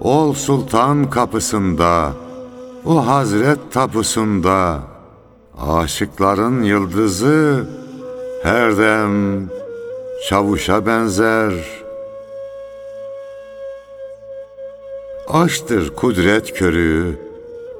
Ol 0.00 0.32
sultan 0.32 1.10
kapısında, 1.10 2.12
o 2.86 3.06
hazret 3.06 3.72
tapusunda, 3.72 4.78
aşıkların 5.68 6.62
yıldızı 6.62 7.68
her 8.42 8.78
dem 8.78 9.46
çavuşa 10.28 10.86
benzer. 10.86 11.77
Aştır 15.32 15.94
kudret 15.94 16.58
körü, 16.58 17.18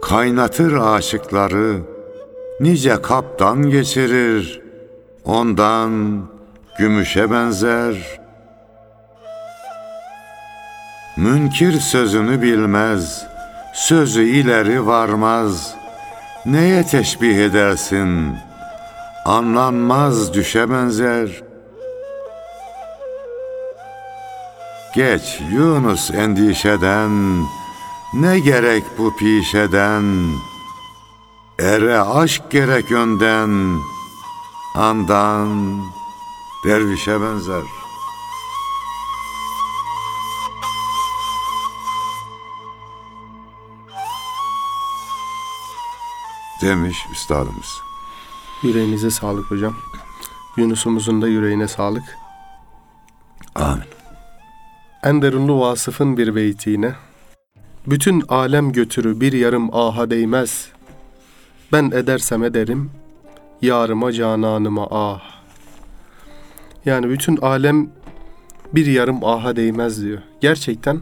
kaynatır 0.03 0.73
aşıkları, 0.73 1.81
nice 2.61 3.03
kaptan 3.03 3.71
geçirir, 3.71 4.61
ondan 5.25 6.23
gümüşe 6.79 7.31
benzer. 7.31 8.21
Münkir 11.17 11.81
sözünü 11.81 12.43
bilmez, 12.43 13.27
Sözü 13.75 14.23
ileri 14.23 14.87
varmaz, 14.87 15.75
neye 16.47 16.87
teşbih 16.87 17.37
edersin? 17.37 18.37
Anlanmaz 19.25 20.35
düşe 20.35 20.71
benzer. 20.71 21.48
Geç 24.99 25.41
Yunus 25.53 26.11
endişeden, 26.11 27.11
ne 28.15 28.39
gerek 28.39 28.85
bu 28.99 29.17
pişeden? 29.17 30.33
Ere 31.59 32.01
aşk 32.01 32.51
gerek 32.51 32.93
önden, 32.93 33.79
andan 34.75 35.81
dervişe 36.65 37.21
benzer. 37.21 37.63
Demiş 46.63 47.07
üstadımız. 47.13 47.81
Yüreğinize 48.63 49.11
sağlık 49.11 49.51
hocam. 49.51 49.75
Yunus'umuzun 50.57 51.23
da 51.23 51.29
yüreğine 51.29 51.69
sağlık. 51.69 52.19
Amin. 53.55 53.98
En 55.05 55.23
derunlu 55.23 55.61
vasıfın 55.61 56.17
bir 56.17 56.35
beyti 56.35 56.71
yine. 56.71 56.95
Bütün 57.87 58.23
alem 58.29 58.73
götürü 58.73 59.21
bir 59.21 59.33
yarım 59.33 59.75
aha 59.75 60.11
değmez. 60.11 60.69
Ben 61.73 61.85
edersem 61.85 62.45
ederim, 62.45 62.91
yarıma 63.63 64.13
cananıma 64.13 64.89
ah. 64.91 65.23
Yani 66.85 67.11
bütün 67.11 67.37
alem 67.37 67.91
bir 68.75 68.87
yarım 68.87 69.25
aha 69.25 69.57
değmez 69.57 70.03
diyor. 70.03 70.19
Gerçekten 70.41 71.01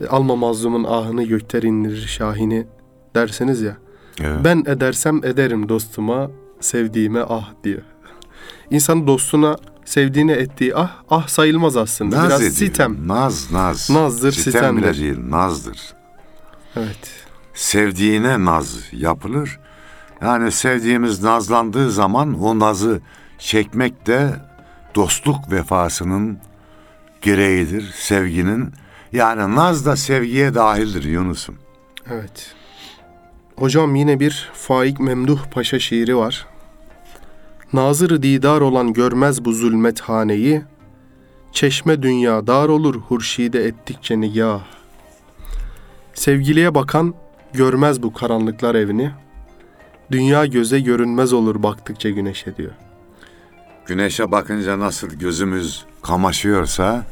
e, 0.00 0.06
alma 0.06 0.36
mazlumun 0.36 0.84
ahını 0.84 1.24
gökler 1.24 1.62
indirir 1.62 2.06
şahini 2.06 2.66
derseniz 3.14 3.60
ya. 3.62 3.76
Evet. 4.20 4.40
Ben 4.44 4.64
edersem 4.66 5.24
ederim 5.24 5.68
dostuma, 5.68 6.30
sevdiğime 6.60 7.20
ah 7.28 7.52
diyor. 7.64 7.82
İnsan 8.70 9.06
dostuna 9.06 9.56
sevdiğine 9.90 10.32
ettiği 10.32 10.76
ah, 10.76 10.90
ah 11.10 11.28
sayılmaz 11.28 11.76
aslında. 11.76 12.16
Naz 12.16 12.26
Biraz 12.26 12.40
ediyor. 12.40 12.52
sitem. 12.52 13.08
Naz, 13.08 13.52
naz. 13.52 13.90
Nazdır, 13.90 14.32
sitem 14.32 14.76
bile 14.76 14.92
sitemdir. 14.92 15.16
değil, 15.16 15.30
nazdır. 15.30 15.78
Evet. 16.76 17.24
Sevdiğine 17.54 18.44
naz 18.44 18.78
yapılır. 18.92 19.58
Yani 20.22 20.52
sevdiğimiz 20.52 21.22
nazlandığı 21.22 21.90
zaman 21.90 22.42
o 22.42 22.58
nazı 22.58 23.00
çekmek 23.38 24.06
de 24.06 24.30
dostluk 24.94 25.50
vefasının 25.50 26.38
gereğidir, 27.22 27.92
sevginin. 27.94 28.72
Yani 29.12 29.56
naz 29.56 29.86
da 29.86 29.96
sevgiye 29.96 30.54
dahildir 30.54 31.04
Yunus'um. 31.04 31.58
Evet. 32.10 32.54
Hocam 33.56 33.94
yine 33.94 34.20
bir 34.20 34.50
Faik 34.54 35.00
Memduh 35.00 35.44
Paşa 35.50 35.78
şiiri 35.78 36.16
var. 36.16 36.46
Nazır 37.72 38.22
didar 38.22 38.60
olan 38.60 38.92
görmez 38.92 39.44
bu 39.44 39.52
zulmet 39.52 40.00
haneyi, 40.00 40.62
çeşme 41.52 42.02
dünya 42.02 42.46
dar 42.46 42.68
olur 42.68 42.94
hurşide 42.94 43.64
ettikçe 43.64 44.20
nigah. 44.20 44.60
Sevgiliye 46.14 46.74
bakan 46.74 47.14
görmez 47.52 48.02
bu 48.02 48.12
karanlıklar 48.12 48.74
evini, 48.74 49.10
dünya 50.10 50.46
göze 50.46 50.80
görünmez 50.80 51.32
olur 51.32 51.62
baktıkça 51.62 52.10
güneşe 52.10 52.56
diyor. 52.56 52.72
Güneşe 53.86 54.30
bakınca 54.30 54.78
nasıl 54.78 55.08
gözümüz 55.08 55.84
kamaşıyorsa, 56.02 57.06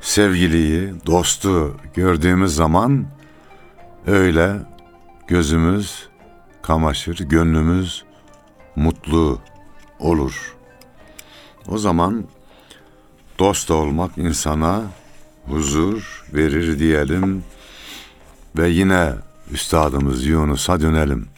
sevgiliyi, 0.00 0.92
dostu 1.06 1.76
gördüğümüz 1.94 2.54
zaman 2.54 3.06
öyle 4.06 4.56
gözümüz 5.26 6.08
kamaşır, 6.62 7.18
gönlümüz 7.18 8.04
mutlu 8.76 9.38
olur. 10.00 10.54
O 11.68 11.78
zaman 11.78 12.24
dost 13.38 13.70
olmak 13.70 14.18
insana 14.18 14.82
huzur 15.46 16.24
verir 16.34 16.78
diyelim 16.78 17.44
ve 18.56 18.68
yine 18.68 19.12
üstadımız 19.50 20.26
Yunus'a 20.26 20.80
dönelim. 20.80 21.28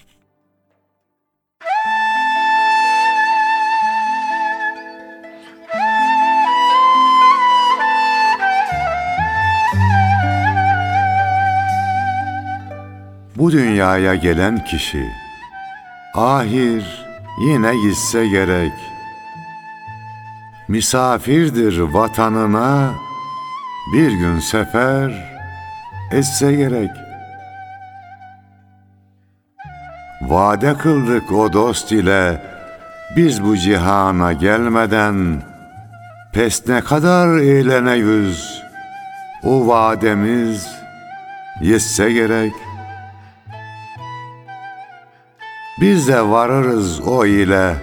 Bu 13.36 13.52
dünyaya 13.52 14.14
gelen 14.14 14.64
kişi 14.64 15.06
ahir 16.14 17.01
yine 17.38 17.76
gitse 17.76 18.28
gerek. 18.28 18.72
Misafirdir 20.68 21.78
vatanına 21.78 22.94
bir 23.92 24.12
gün 24.12 24.38
sefer 24.38 25.32
etse 26.12 26.52
gerek. 26.52 26.90
Vade 30.22 30.74
kıldık 30.78 31.32
o 31.32 31.52
dost 31.52 31.92
ile 31.92 32.42
biz 33.16 33.44
bu 33.44 33.56
cihana 33.56 34.32
gelmeden 34.32 35.42
pes 36.32 36.68
ne 36.68 36.80
kadar 36.80 37.36
eğlene 37.38 37.94
yüz 37.96 38.62
o 39.44 39.66
vademiz 39.68 40.68
yetse 41.60 42.12
gerek. 42.12 42.52
Biz 45.80 46.08
de 46.08 46.28
varırız 46.28 47.00
o 47.00 47.26
ile, 47.26 47.76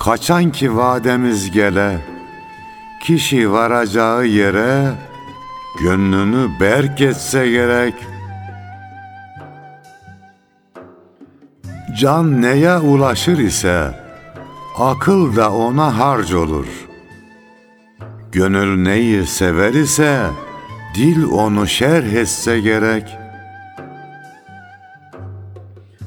kaçan 0.00 0.52
ki 0.52 0.76
vademiz 0.76 1.50
gele. 1.50 1.98
Kişi 3.02 3.52
varacağı 3.52 4.26
yere, 4.26 4.92
gönlünü 5.80 6.60
berk 6.60 7.00
etse 7.00 7.50
gerek. 7.50 7.94
Can 12.00 12.42
neye 12.42 12.78
ulaşır 12.78 13.38
ise, 13.38 13.90
akıl 14.78 15.36
da 15.36 15.52
ona 15.52 15.98
harc 15.98 16.36
olur. 16.36 16.66
Gönül 18.32 18.82
neyi 18.82 19.26
sever 19.26 19.74
ise, 19.74 20.26
dil 20.94 21.24
onu 21.24 21.66
şerh 21.66 22.12
etse 22.12 22.60
gerek.'' 22.60 23.23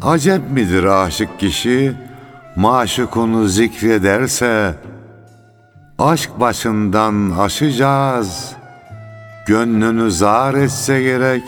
Acep 0.02 0.52
midir 0.52 0.84
aşık 0.84 1.40
kişi, 1.40 1.94
maşukunu 2.56 3.48
zikrederse, 3.48 4.76
aşk 6.00 6.40
başından 6.40 7.32
aşacağız, 7.40 8.52
gönlünü 9.48 10.12
zar 10.12 10.54
etse 10.54 11.02
gerek. 11.02 11.44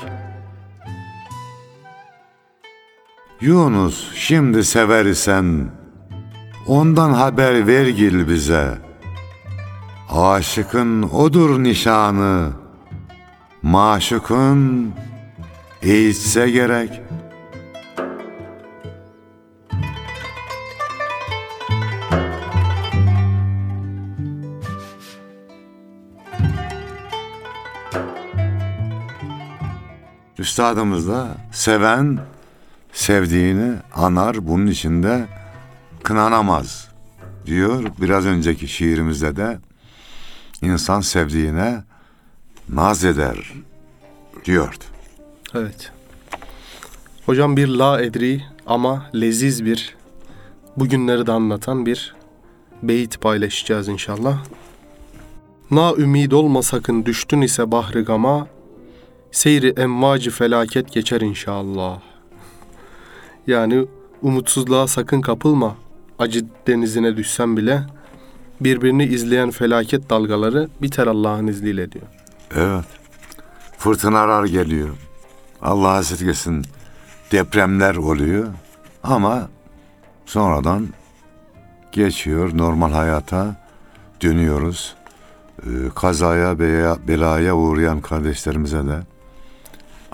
Yunus 3.41 4.13
şimdi 4.15 4.63
sever 4.63 5.05
isen, 5.05 5.69
ondan 6.67 7.13
haber 7.13 7.67
vergil 7.67 8.27
bize. 8.29 8.77
Aşıkın 10.11 11.03
odur 11.03 11.63
nişanı, 11.63 12.49
maşukun 13.61 14.93
eğitse 15.81 16.49
gerek.'' 16.49 17.08
Üstadımız 30.39 31.07
da 31.07 31.37
seven 31.51 32.19
sevdiğini 32.93 33.75
anar 33.95 34.47
bunun 34.47 34.67
içinde 34.67 35.27
kınanamaz 36.03 36.87
diyor. 37.45 37.83
Biraz 38.01 38.25
önceki 38.25 38.67
şiirimizde 38.67 39.35
de 39.35 39.59
insan 40.61 41.01
sevdiğine 41.01 41.83
naz 42.69 43.05
eder 43.05 43.53
diyordu. 44.45 44.83
Evet. 45.55 45.91
Hocam 47.25 47.57
bir 47.57 47.67
la 47.67 48.01
edri 48.01 48.43
ama 48.65 49.09
leziz 49.15 49.65
bir 49.65 49.95
bugünleri 50.77 51.27
de 51.27 51.31
anlatan 51.31 51.85
bir 51.85 52.15
beyit 52.83 53.21
paylaşacağız 53.21 53.87
inşallah. 53.87 54.43
Na 55.71 55.93
ümid 55.97 56.31
olma 56.31 56.63
sakın 56.63 57.05
düştün 57.05 57.41
ise 57.41 57.71
bahri 57.71 58.01
gama 58.01 58.47
seyri 59.31 59.73
emvacı 59.77 60.31
felaket 60.31 60.91
geçer 60.91 61.21
inşallah. 61.21 61.99
Yani 63.47 63.85
umutsuzluğa 64.21 64.87
sakın 64.87 65.21
kapılma. 65.21 65.75
Acı 66.19 66.45
denizine 66.67 67.17
düşsen 67.17 67.57
bile 67.57 67.83
birbirini 68.61 69.03
izleyen 69.05 69.51
felaket 69.51 70.09
dalgaları 70.09 70.69
biter 70.81 71.07
Allah'ın 71.07 71.47
izniyle 71.47 71.91
diyor. 71.91 72.05
Evet. 72.55 72.85
Fırtınalar 73.77 74.45
geliyor. 74.45 74.89
Allah 75.61 75.99
esirgesin 75.99 76.65
depremler 77.31 77.95
oluyor 77.95 78.47
ama 79.03 79.49
sonradan 80.25 80.87
geçiyor 81.91 82.57
normal 82.57 82.91
hayata 82.91 83.55
dönüyoruz. 84.21 84.95
Ee, 85.63 85.69
kazaya 85.95 86.59
beya, 86.59 86.97
belaya 87.07 87.55
uğrayan 87.55 88.01
kardeşlerimize 88.01 88.77
de 88.87 88.99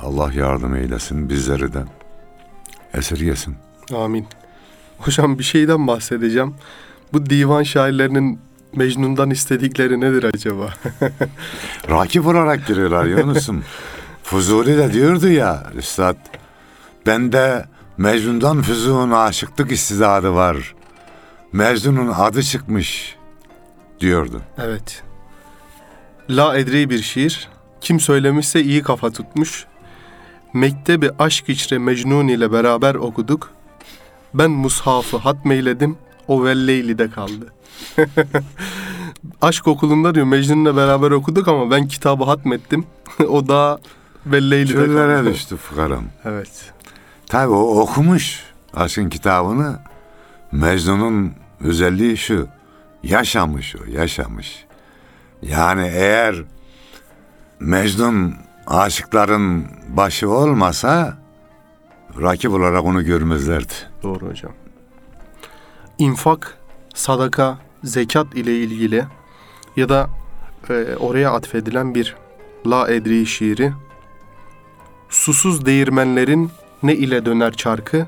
Allah 0.05 0.33
yardım 0.33 0.75
eylesin 0.75 1.29
bizleri 1.29 1.73
de 1.73 1.83
esirgesin. 2.93 3.55
Amin. 3.95 4.27
Hocam 4.97 5.39
bir 5.39 5.43
şeyden 5.43 5.87
bahsedeceğim. 5.87 6.55
Bu 7.13 7.25
divan 7.25 7.63
şairlerinin 7.63 8.39
Mecnun'dan 8.75 9.29
istedikleri 9.29 10.01
nedir 10.01 10.23
acaba? 10.23 10.73
Rakip 11.89 12.27
olarak 12.27 12.67
giriyorlar 12.67 13.05
Yunus'um. 13.05 13.63
Fuzuli 14.23 14.77
de 14.77 14.93
diyordu 14.93 15.29
ya 15.29 15.63
Üstad, 15.75 16.17
bende 17.07 17.65
Mecnun'dan 17.97 18.61
Füzu'nun 18.61 19.11
aşıklık 19.11 19.71
istidadı 19.71 20.33
var. 20.33 20.75
Mecnun'un 21.53 22.07
adı 22.07 22.43
çıkmış 22.43 23.15
diyordu. 23.99 24.41
evet. 24.57 25.03
La 26.29 26.57
edri 26.57 26.89
bir 26.89 27.01
şiir. 27.01 27.47
Kim 27.81 27.99
söylemişse 27.99 28.61
iyi 28.61 28.83
kafa 28.83 29.11
tutmuş. 29.11 29.65
Mektebi 30.55 31.11
aşk 31.19 31.49
içre 31.49 31.77
Mecnun 31.77 32.27
ile 32.27 32.51
beraber 32.51 32.95
okuduk. 32.95 33.51
Ben 34.33 34.51
mushafı 34.51 35.17
hatmeyledim. 35.17 35.97
O 36.27 36.43
Velleyli'de 36.43 37.09
kaldı. 37.09 37.53
aşk 39.41 39.67
okulunda 39.67 40.15
diyor 40.15 40.25
Mecnun'la 40.25 40.75
beraber 40.75 41.11
okuduk 41.11 41.47
ama 41.47 41.71
ben 41.71 41.87
kitabı 41.87 42.23
hatmettim. 42.23 42.85
o 43.29 43.47
da 43.47 43.79
Velleyli'de 44.25 44.73
Çöllere 44.73 45.15
kaldı. 45.15 45.33
düştü 45.33 45.57
fıkaram. 45.57 46.03
Evet. 46.25 46.73
Tabi 47.27 47.51
o 47.53 47.79
okumuş 47.79 48.43
aşkın 48.73 49.09
kitabını. 49.09 49.79
Mecnun'un 50.51 51.33
özelliği 51.59 52.17
şu. 52.17 52.47
Yaşamış 53.03 53.75
o, 53.75 53.91
yaşamış. 53.91 54.65
Yani 55.41 55.87
eğer 55.93 56.35
Mecnun 57.59 58.44
aşıkların 58.67 59.67
başı 59.89 60.29
olmasa 60.29 61.17
rakip 62.21 62.51
olarak 62.51 62.85
onu 62.85 63.05
görmezlerdi. 63.05 63.73
Doğru 64.03 64.29
hocam. 64.29 64.51
İnfak, 65.97 66.57
sadaka, 66.93 67.57
zekat 67.83 68.35
ile 68.35 68.59
ilgili 68.59 69.05
ya 69.75 69.89
da 69.89 70.09
e, 70.69 70.95
oraya 70.99 71.31
atfedilen 71.31 71.95
bir 71.95 72.15
La 72.67 72.89
Edri 72.91 73.25
şiiri. 73.25 73.73
Susuz 75.09 75.65
değirmenlerin 75.65 76.51
ne 76.83 76.95
ile 76.95 77.25
döner 77.25 77.53
çarkı, 77.53 78.07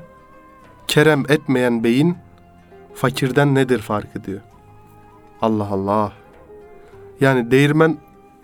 kerem 0.86 1.24
etmeyen 1.28 1.84
beyin 1.84 2.16
fakirden 2.94 3.54
nedir 3.54 3.78
farkı 3.78 4.24
diyor. 4.24 4.40
Allah 5.42 5.68
Allah. 5.70 6.12
Yani 7.20 7.50
değirmen 7.50 7.98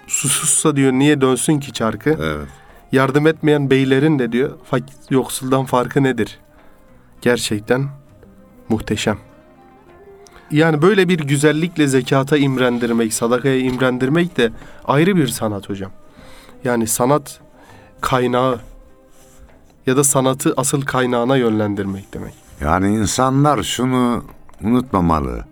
susuzsa 0.06 0.76
diyor 0.76 0.92
niye 0.92 1.20
dönsün 1.20 1.60
ki 1.60 1.72
çarkı? 1.72 2.10
Evet. 2.10 2.48
Yardım 2.92 3.26
etmeyen 3.26 3.70
beylerin 3.70 4.18
de 4.18 4.32
diyor 4.32 4.58
yoksuldan 5.10 5.64
farkı 5.64 6.02
nedir? 6.02 6.38
Gerçekten 7.20 7.88
muhteşem. 8.68 9.18
Yani 10.50 10.82
böyle 10.82 11.08
bir 11.08 11.18
güzellikle 11.18 11.86
zekata 11.86 12.36
imrendirmek, 12.36 13.14
sadakaya 13.14 13.58
imrendirmek 13.58 14.36
de 14.36 14.52
ayrı 14.84 15.16
bir 15.16 15.28
sanat 15.28 15.68
hocam. 15.68 15.90
Yani 16.64 16.86
sanat 16.86 17.40
kaynağı 18.00 18.60
ya 19.86 19.96
da 19.96 20.04
sanatı 20.04 20.54
asıl 20.56 20.82
kaynağına 20.82 21.36
yönlendirmek 21.36 22.14
demek. 22.14 22.34
Yani 22.60 22.96
insanlar 22.96 23.62
şunu 23.62 24.24
unutmamalı. 24.62 25.44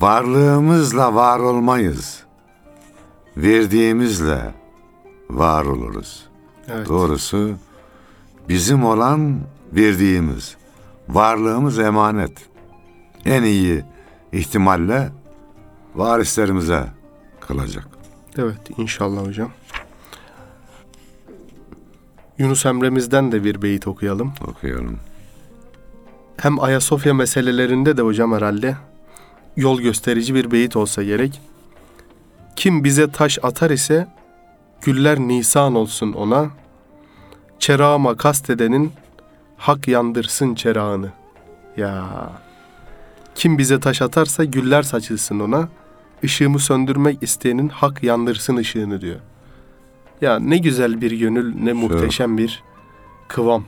Varlığımızla 0.00 1.14
var 1.14 1.38
olmayız. 1.38 2.22
Verdiğimizle 3.36 4.54
var 5.30 5.64
oluruz. 5.64 6.26
Evet. 6.68 6.88
Doğrusu 6.88 7.54
bizim 8.48 8.84
olan 8.84 9.40
verdiğimiz. 9.72 10.56
Varlığımız 11.08 11.78
emanet. 11.78 12.32
En 13.24 13.42
iyi 13.42 13.84
ihtimalle 14.32 15.10
varislerimize 15.94 16.86
kalacak. 17.40 17.88
Evet 18.38 18.60
inşallah 18.78 19.26
hocam. 19.26 19.50
Yunus 22.38 22.66
Emre'mizden 22.66 23.32
de 23.32 23.44
bir 23.44 23.62
beyit 23.62 23.86
okuyalım. 23.86 24.32
Okuyalım. 24.48 24.98
hem 26.36 26.60
Ayasofya 26.60 27.14
meselelerinde 27.14 27.96
de 27.96 28.02
hocam 28.02 28.32
herhalde 28.32 28.76
yol 29.56 29.80
gösterici 29.80 30.34
bir 30.34 30.50
beyit 30.50 30.76
olsa 30.76 31.02
gerek. 31.02 31.40
Kim 32.62 32.84
bize 32.84 33.10
taş 33.10 33.38
atar 33.42 33.70
ise 33.70 34.08
güller 34.82 35.18
nisan 35.18 35.74
olsun 35.74 36.12
ona. 36.12 36.50
Çerağıma 37.58 38.16
kastedenin 38.16 38.92
hak 39.56 39.88
yandırsın 39.88 40.54
çerağını. 40.54 41.12
Ya 41.76 42.08
kim 43.34 43.58
bize 43.58 43.80
taş 43.80 44.02
atarsa 44.02 44.44
güller 44.44 44.82
saçılsın 44.82 45.40
ona. 45.40 45.68
Işığımı 46.22 46.58
söndürmek 46.58 47.22
isteyenin 47.22 47.68
hak 47.68 48.02
yandırsın 48.02 48.56
ışığını 48.56 49.00
diyor. 49.00 49.20
Ya 50.20 50.38
ne 50.38 50.58
güzel 50.58 51.00
bir 51.00 51.10
gönül, 51.10 51.54
ne 51.54 51.72
muhteşem 51.72 52.38
bir 52.38 52.62
kıvam. 53.28 53.64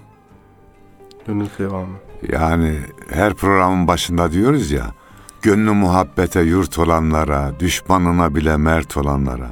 Gönül 1.27 1.47
kıvamı. 1.57 1.97
Yani 2.33 2.79
her 3.11 3.35
programın 3.35 3.89
başında 3.89 4.33
diyoruz 4.33 4.71
ya, 4.71 4.95
gönlü 5.45 5.71
muhabbete 5.71 6.41
yurt 6.41 6.79
olanlara, 6.79 7.61
düşmanına 7.61 8.35
bile 8.35 8.57
mert 8.57 8.97
olanlara. 8.97 9.51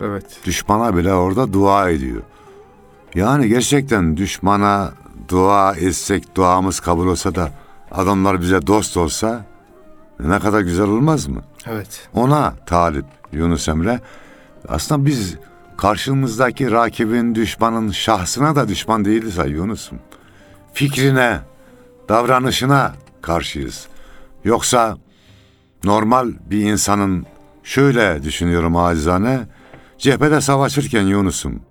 Evet. 0.00 0.24
Düşmana 0.44 0.96
bile 0.96 1.14
orada 1.14 1.52
dua 1.52 1.90
ediyor. 1.90 2.22
Yani 3.14 3.48
gerçekten 3.48 4.16
düşmana 4.16 4.92
dua 5.28 5.74
etsek, 5.74 6.36
duamız 6.36 6.80
kabul 6.80 7.06
olsa 7.06 7.34
da 7.34 7.50
adamlar 7.90 8.40
bize 8.40 8.66
dost 8.66 8.96
olsa 8.96 9.44
ne 10.20 10.38
kadar 10.38 10.60
güzel 10.60 10.86
olmaz 10.86 11.26
mı? 11.26 11.42
Evet. 11.66 12.08
Ona 12.14 12.54
talip 12.66 13.06
Yunus 13.32 13.68
Emre. 13.68 14.00
Aslında 14.68 15.06
biz 15.06 15.36
karşımızdaki 15.76 16.70
rakibin, 16.70 17.34
düşmanın 17.34 17.90
şahsına 17.90 18.56
da 18.56 18.68
düşman 18.68 19.04
değiliz 19.04 19.38
ha 19.38 19.44
Yunus'um. 19.44 19.98
Fikrine, 20.72 21.40
davranışına 22.08 22.94
karşıyız. 23.22 23.91
Yoksa 24.44 24.98
normal 25.84 26.32
bir 26.50 26.72
insanın 26.72 27.26
şöyle 27.62 28.22
düşünüyorum 28.22 28.76
acizane, 28.76 29.40
cephede 29.98 30.40
savaşırken 30.40 31.02
Yunus'um. 31.02 31.62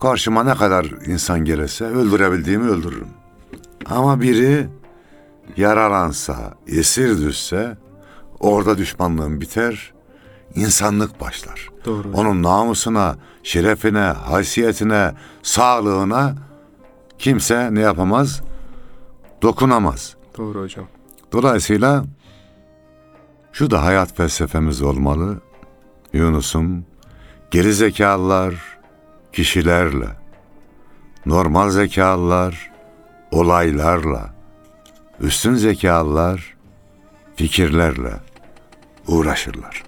Karşıma 0.00 0.44
ne 0.44 0.54
kadar 0.54 0.84
insan 0.84 1.44
gelirse 1.44 1.84
öldürebildiğimi 1.84 2.68
öldürürüm. 2.68 3.08
Ama 3.86 4.20
biri 4.20 4.68
yaralansa, 5.56 6.54
esir 6.66 7.18
düşse 7.18 7.76
orada 8.40 8.78
düşmanlığım 8.78 9.40
biter, 9.40 9.92
insanlık 10.54 11.20
başlar. 11.20 11.68
Doğru. 11.84 12.12
Onun 12.14 12.42
namusuna, 12.42 13.16
şerefine, 13.42 14.00
haysiyetine, 14.00 15.14
sağlığına 15.42 16.34
kimse 17.18 17.74
ne 17.74 17.80
yapamaz? 17.80 18.40
Dokunamaz. 19.42 20.16
Doğru 20.38 20.62
hocam. 20.62 20.86
Dolayısıyla 21.32 22.04
şu 23.52 23.70
da 23.70 23.84
hayat 23.84 24.16
felsefemiz 24.16 24.82
olmalı. 24.82 25.40
Yunus'um, 26.12 26.84
geri 27.50 27.72
zekalılar 27.72 28.54
kişilerle, 29.32 30.06
normal 31.26 31.70
zekalılar 31.70 32.70
olaylarla, 33.30 34.34
üstün 35.20 35.54
zekalılar 35.54 36.56
fikirlerle 37.36 38.12
uğraşırlar. 39.06 39.82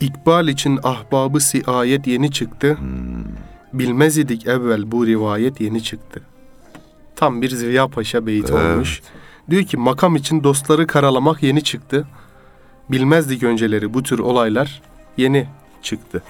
İkbal 0.00 0.48
için 0.48 0.80
ahbabı 0.82 1.40
siayet 1.40 2.06
yeni 2.06 2.30
çıktı. 2.32 2.78
Bilmez 3.72 4.18
idik 4.18 4.46
evvel 4.46 4.92
bu 4.92 5.06
rivayet 5.06 5.60
yeni 5.60 5.82
çıktı. 5.82 6.22
Tam 7.16 7.42
bir 7.42 7.50
Ziya 7.50 7.88
Paşa 7.88 8.26
beyti 8.26 8.52
Evet. 8.52 8.74
olmuş. 8.74 9.02
Diyor 9.50 9.62
ki 9.62 9.76
makam 9.76 10.16
için 10.16 10.44
dostları 10.44 10.86
karalamak 10.86 11.42
yeni 11.42 11.64
çıktı. 11.64 12.06
Bilmezdik 12.90 13.42
önceleri 13.42 13.94
bu 13.94 14.02
tür 14.02 14.18
olaylar 14.18 14.82
yeni 15.16 15.48
çıktı. 15.82 16.22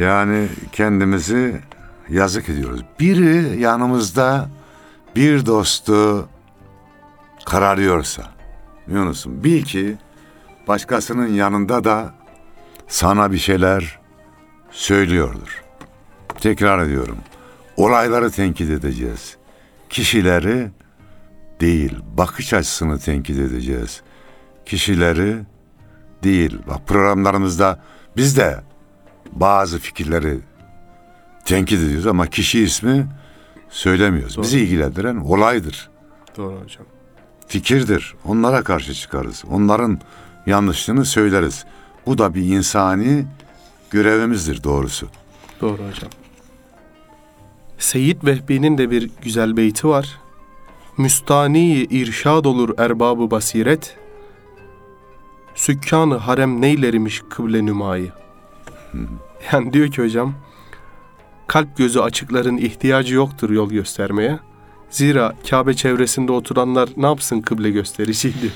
Yani 0.00 0.48
kendimizi 0.72 1.60
yazık 2.08 2.48
ediyoruz. 2.48 2.80
Biri 3.00 3.60
yanımızda 3.60 4.48
bir 5.16 5.46
dostu 5.46 6.28
kararıyorsa, 7.44 8.22
Yunus'um 8.88 9.44
bil 9.44 9.62
ki 9.62 9.96
başkasının 10.68 11.28
yanında 11.28 11.84
da 11.84 12.14
sana 12.88 13.32
bir 13.32 13.38
şeyler 13.38 13.98
söylüyordur. 14.70 15.62
Tekrar 16.40 16.86
ediyorum. 16.86 17.18
Olayları 17.76 18.30
tenkit 18.30 18.70
edeceğiz. 18.70 19.36
Kişileri 19.88 20.70
değil, 21.60 21.96
bakış 22.16 22.52
açısını 22.54 22.98
tenkit 22.98 23.38
edeceğiz. 23.38 24.02
Kişileri 24.66 25.36
değil. 26.22 26.58
Bak 26.68 26.86
programlarımızda 26.86 27.80
biz 28.16 28.36
de 28.36 28.60
bazı 29.32 29.78
fikirleri 29.78 30.38
tenkit 31.44 31.80
ediyoruz 31.80 32.06
ama 32.06 32.26
kişi 32.26 32.60
ismi 32.62 33.06
söylemiyoruz. 33.70 34.38
Bizi 34.38 34.60
ilgilendiren 34.60 35.16
olaydır, 35.16 35.90
Doğru 36.36 36.60
hocam. 36.64 36.86
fikirdir. 37.48 38.14
Onlara 38.24 38.62
karşı 38.62 38.94
çıkarız. 38.94 39.44
Onların 39.50 40.00
yanlışlığını 40.46 41.04
söyleriz. 41.04 41.64
Bu 42.06 42.18
da 42.18 42.34
bir 42.34 42.42
insani 42.42 43.26
görevimizdir 43.90 44.62
doğrusu. 44.64 45.08
Doğru 45.60 45.72
hocam. 45.72 46.10
Seyyid 47.78 48.24
Vehbi'nin 48.24 48.78
de 48.78 48.90
bir 48.90 49.10
güzel 49.22 49.56
beyti 49.56 49.88
var. 49.88 50.18
Müstani 50.98 51.72
irşad 51.72 52.44
olur 52.44 52.78
erbabı 52.78 53.30
basiret. 53.30 53.96
Sükkanı 55.54 56.16
harem 56.16 56.60
neylerimiş 56.60 57.22
kıble 57.30 57.66
nümayı. 57.66 58.12
Yani 59.52 59.72
diyor 59.72 59.88
ki 59.90 60.02
hocam, 60.02 60.34
kalp 61.46 61.76
gözü 61.76 62.00
açıkların 62.00 62.56
ihtiyacı 62.56 63.14
yoktur 63.14 63.50
yol 63.50 63.70
göstermeye. 63.70 64.38
Zira 64.90 65.34
Kabe 65.50 65.74
çevresinde 65.74 66.32
oturanlar 66.32 66.88
ne 66.96 67.06
yapsın 67.06 67.40
kıble 67.40 67.70
gösterici 67.70 68.32
diyor. 68.42 68.52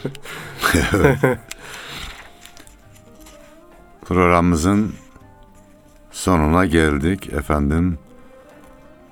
Programımızın 4.05 4.93
sonuna 6.11 6.67
geldik 6.67 7.33
efendim. 7.33 7.99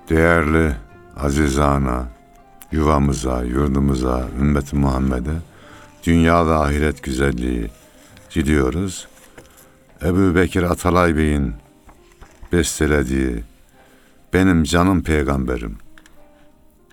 Değerli 0.08 0.72
azizana, 1.16 2.08
yuvamıza, 2.76 3.42
yurdumuza, 3.42 4.28
ümmeti 4.40 4.76
Muhammed'e 4.76 5.34
dünya 6.06 6.46
ve 6.46 6.54
ahiret 6.54 7.02
güzelliği 7.02 7.70
diliyoruz. 8.34 9.08
Ebu 10.02 10.34
Bekir 10.34 10.62
Atalay 10.62 11.16
Bey'in 11.16 11.54
bestelediği 12.52 13.44
Benim 14.32 14.64
Canım 14.64 15.02
Peygamberim 15.02 15.78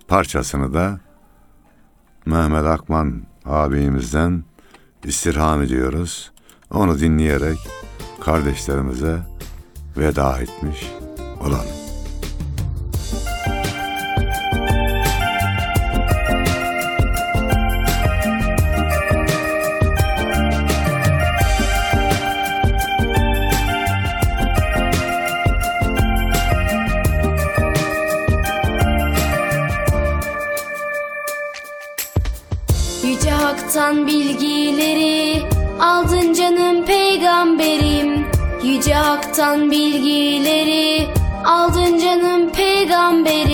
parçasını 0.08 0.74
da 0.74 1.00
Mehmet 2.26 2.66
Akman 2.66 3.22
abimizden 3.46 4.44
istirham 5.04 5.62
ediyoruz. 5.62 6.32
Onu 6.72 7.00
dinleyerek 7.00 7.58
kardeşlerimize 8.22 9.20
veda 9.98 10.40
etmiş 10.40 10.92
olalım. 11.42 11.83
Hak'tan 33.84 34.08
bilgileri 34.08 35.42
aldın 35.80 36.34
canım 36.34 36.86
peygamberim. 36.86 38.26
Yüce 38.64 38.94
Hak'tan 38.94 39.72
bilgileri 39.72 41.08
aldın 41.46 42.00
canım 42.00 42.50
peygamberim. 42.50 43.53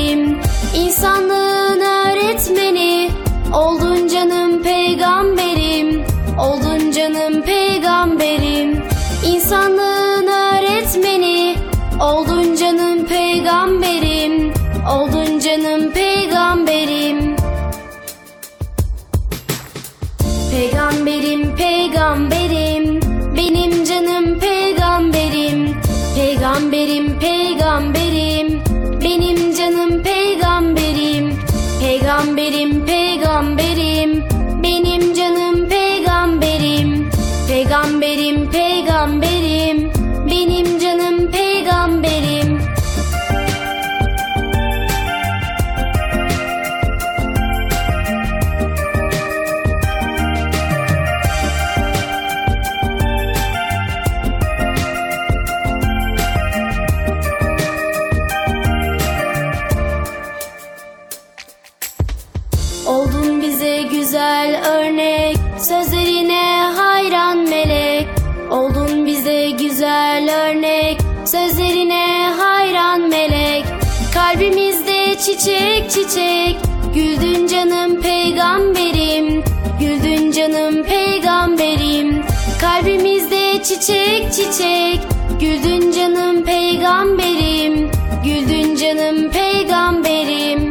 Güzel 64.19 64.61
örnek. 64.65 65.37
Sözlerine 65.57 66.71
hayran 66.77 67.37
melek. 67.37 68.07
Oldun 68.51 69.05
bize 69.05 69.49
güzel 69.49 70.29
örnek. 70.47 70.97
Sözlerine 71.25 72.33
hayran 72.37 73.01
melek. 73.01 73.65
Kalbimizde 74.13 75.15
çiçek 75.17 75.89
çiçek. 75.89 76.57
Güldün 76.95 77.47
canım 77.47 78.01
peygamberim. 78.01 79.43
Güldün 79.79 80.31
canım 80.31 80.83
peygamberim. 80.83 82.21
Kalbimizde 82.61 83.63
çiçek 83.63 84.33
çiçek. 84.33 84.99
Güldün 85.39 85.91
canım 85.91 86.45
peygamberim. 86.45 87.91
Güldün 88.25 88.75
canım 88.75 89.31
peygamberim 89.31 90.68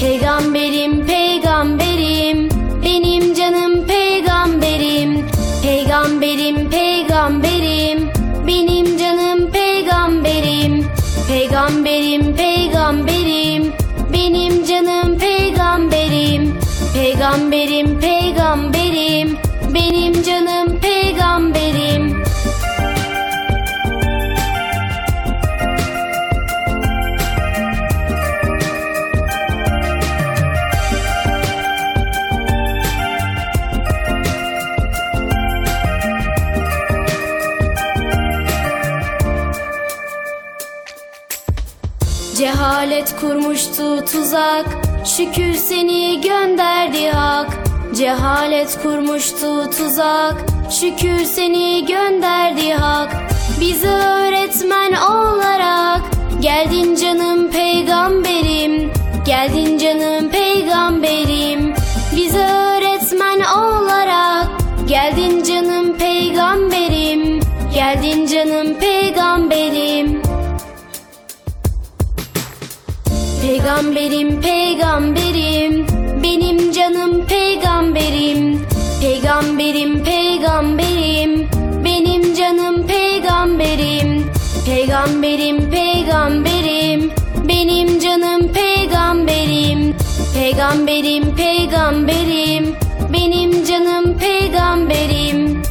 Peygamberim 0.00 1.06
peygamberim 1.06 2.48
benim 2.84 3.34
canım 3.34 3.86
peygamberim. 3.86 5.26
Peygamberim 5.62 6.70
peygamberim 6.70 8.10
benim 8.46 8.98
canım 8.98 9.50
peygamberim. 9.50 10.86
Peygamberim 11.28 12.36
peygamberim 12.36 13.72
benim 14.12 14.64
canım 14.64 15.18
peygamberim. 15.18 16.58
Peygamberim 16.94 18.00
peygamberim 18.00 19.38
benim 19.74 20.22
canım 20.22 20.59
Cehalet 42.40 43.16
kurmuştu 43.20 44.04
tuzak 44.04 44.66
Şükür 45.04 45.54
seni 45.54 46.20
gönderdi 46.20 47.08
hak. 47.08 47.58
Cehalet 47.94 48.82
kurmuştu 48.82 49.70
tuzak 49.70 50.36
Şükür 50.70 51.24
seni 51.24 51.86
gönderdi 51.86 52.72
hak. 52.72 53.16
Bize 53.60 53.88
öğretmen 53.88 54.92
olarak 54.92 56.00
Geldin 56.40 56.94
canım 56.94 57.50
peygamberim. 57.50 58.92
Geldin 59.26 59.78
canım 59.78 60.30
peygamberim. 60.30 61.74
Bize 62.16 62.38
öğretmen 62.38 63.40
olarak 63.40 64.48
Geldin 64.88 65.42
canım 65.42 65.98
peygamberim. 65.98 67.40
Geldin 67.74 68.26
canım 68.26 68.74
peygamberim 68.74 70.19
Peygamberim 73.50 74.40
peygamberim. 74.40 75.86
Benim 76.22 76.72
canım 76.72 77.26
peygamberim. 77.26 78.66
Peygamberim 79.00 80.04
peygamberim. 80.04 81.48
Benim 81.84 82.34
canım 82.34 82.86
peygamberim. 82.86 84.26
Peygamberim 84.66 85.70
peygamberim. 85.70 87.10
Benim 87.48 87.98
canım 87.98 88.52
peygamberim. 88.52 89.94
Peygamberim 90.34 91.36
peygamberim. 91.36 92.74
Benim 93.12 93.64
canım 93.64 94.18
peygamberim 94.18 95.62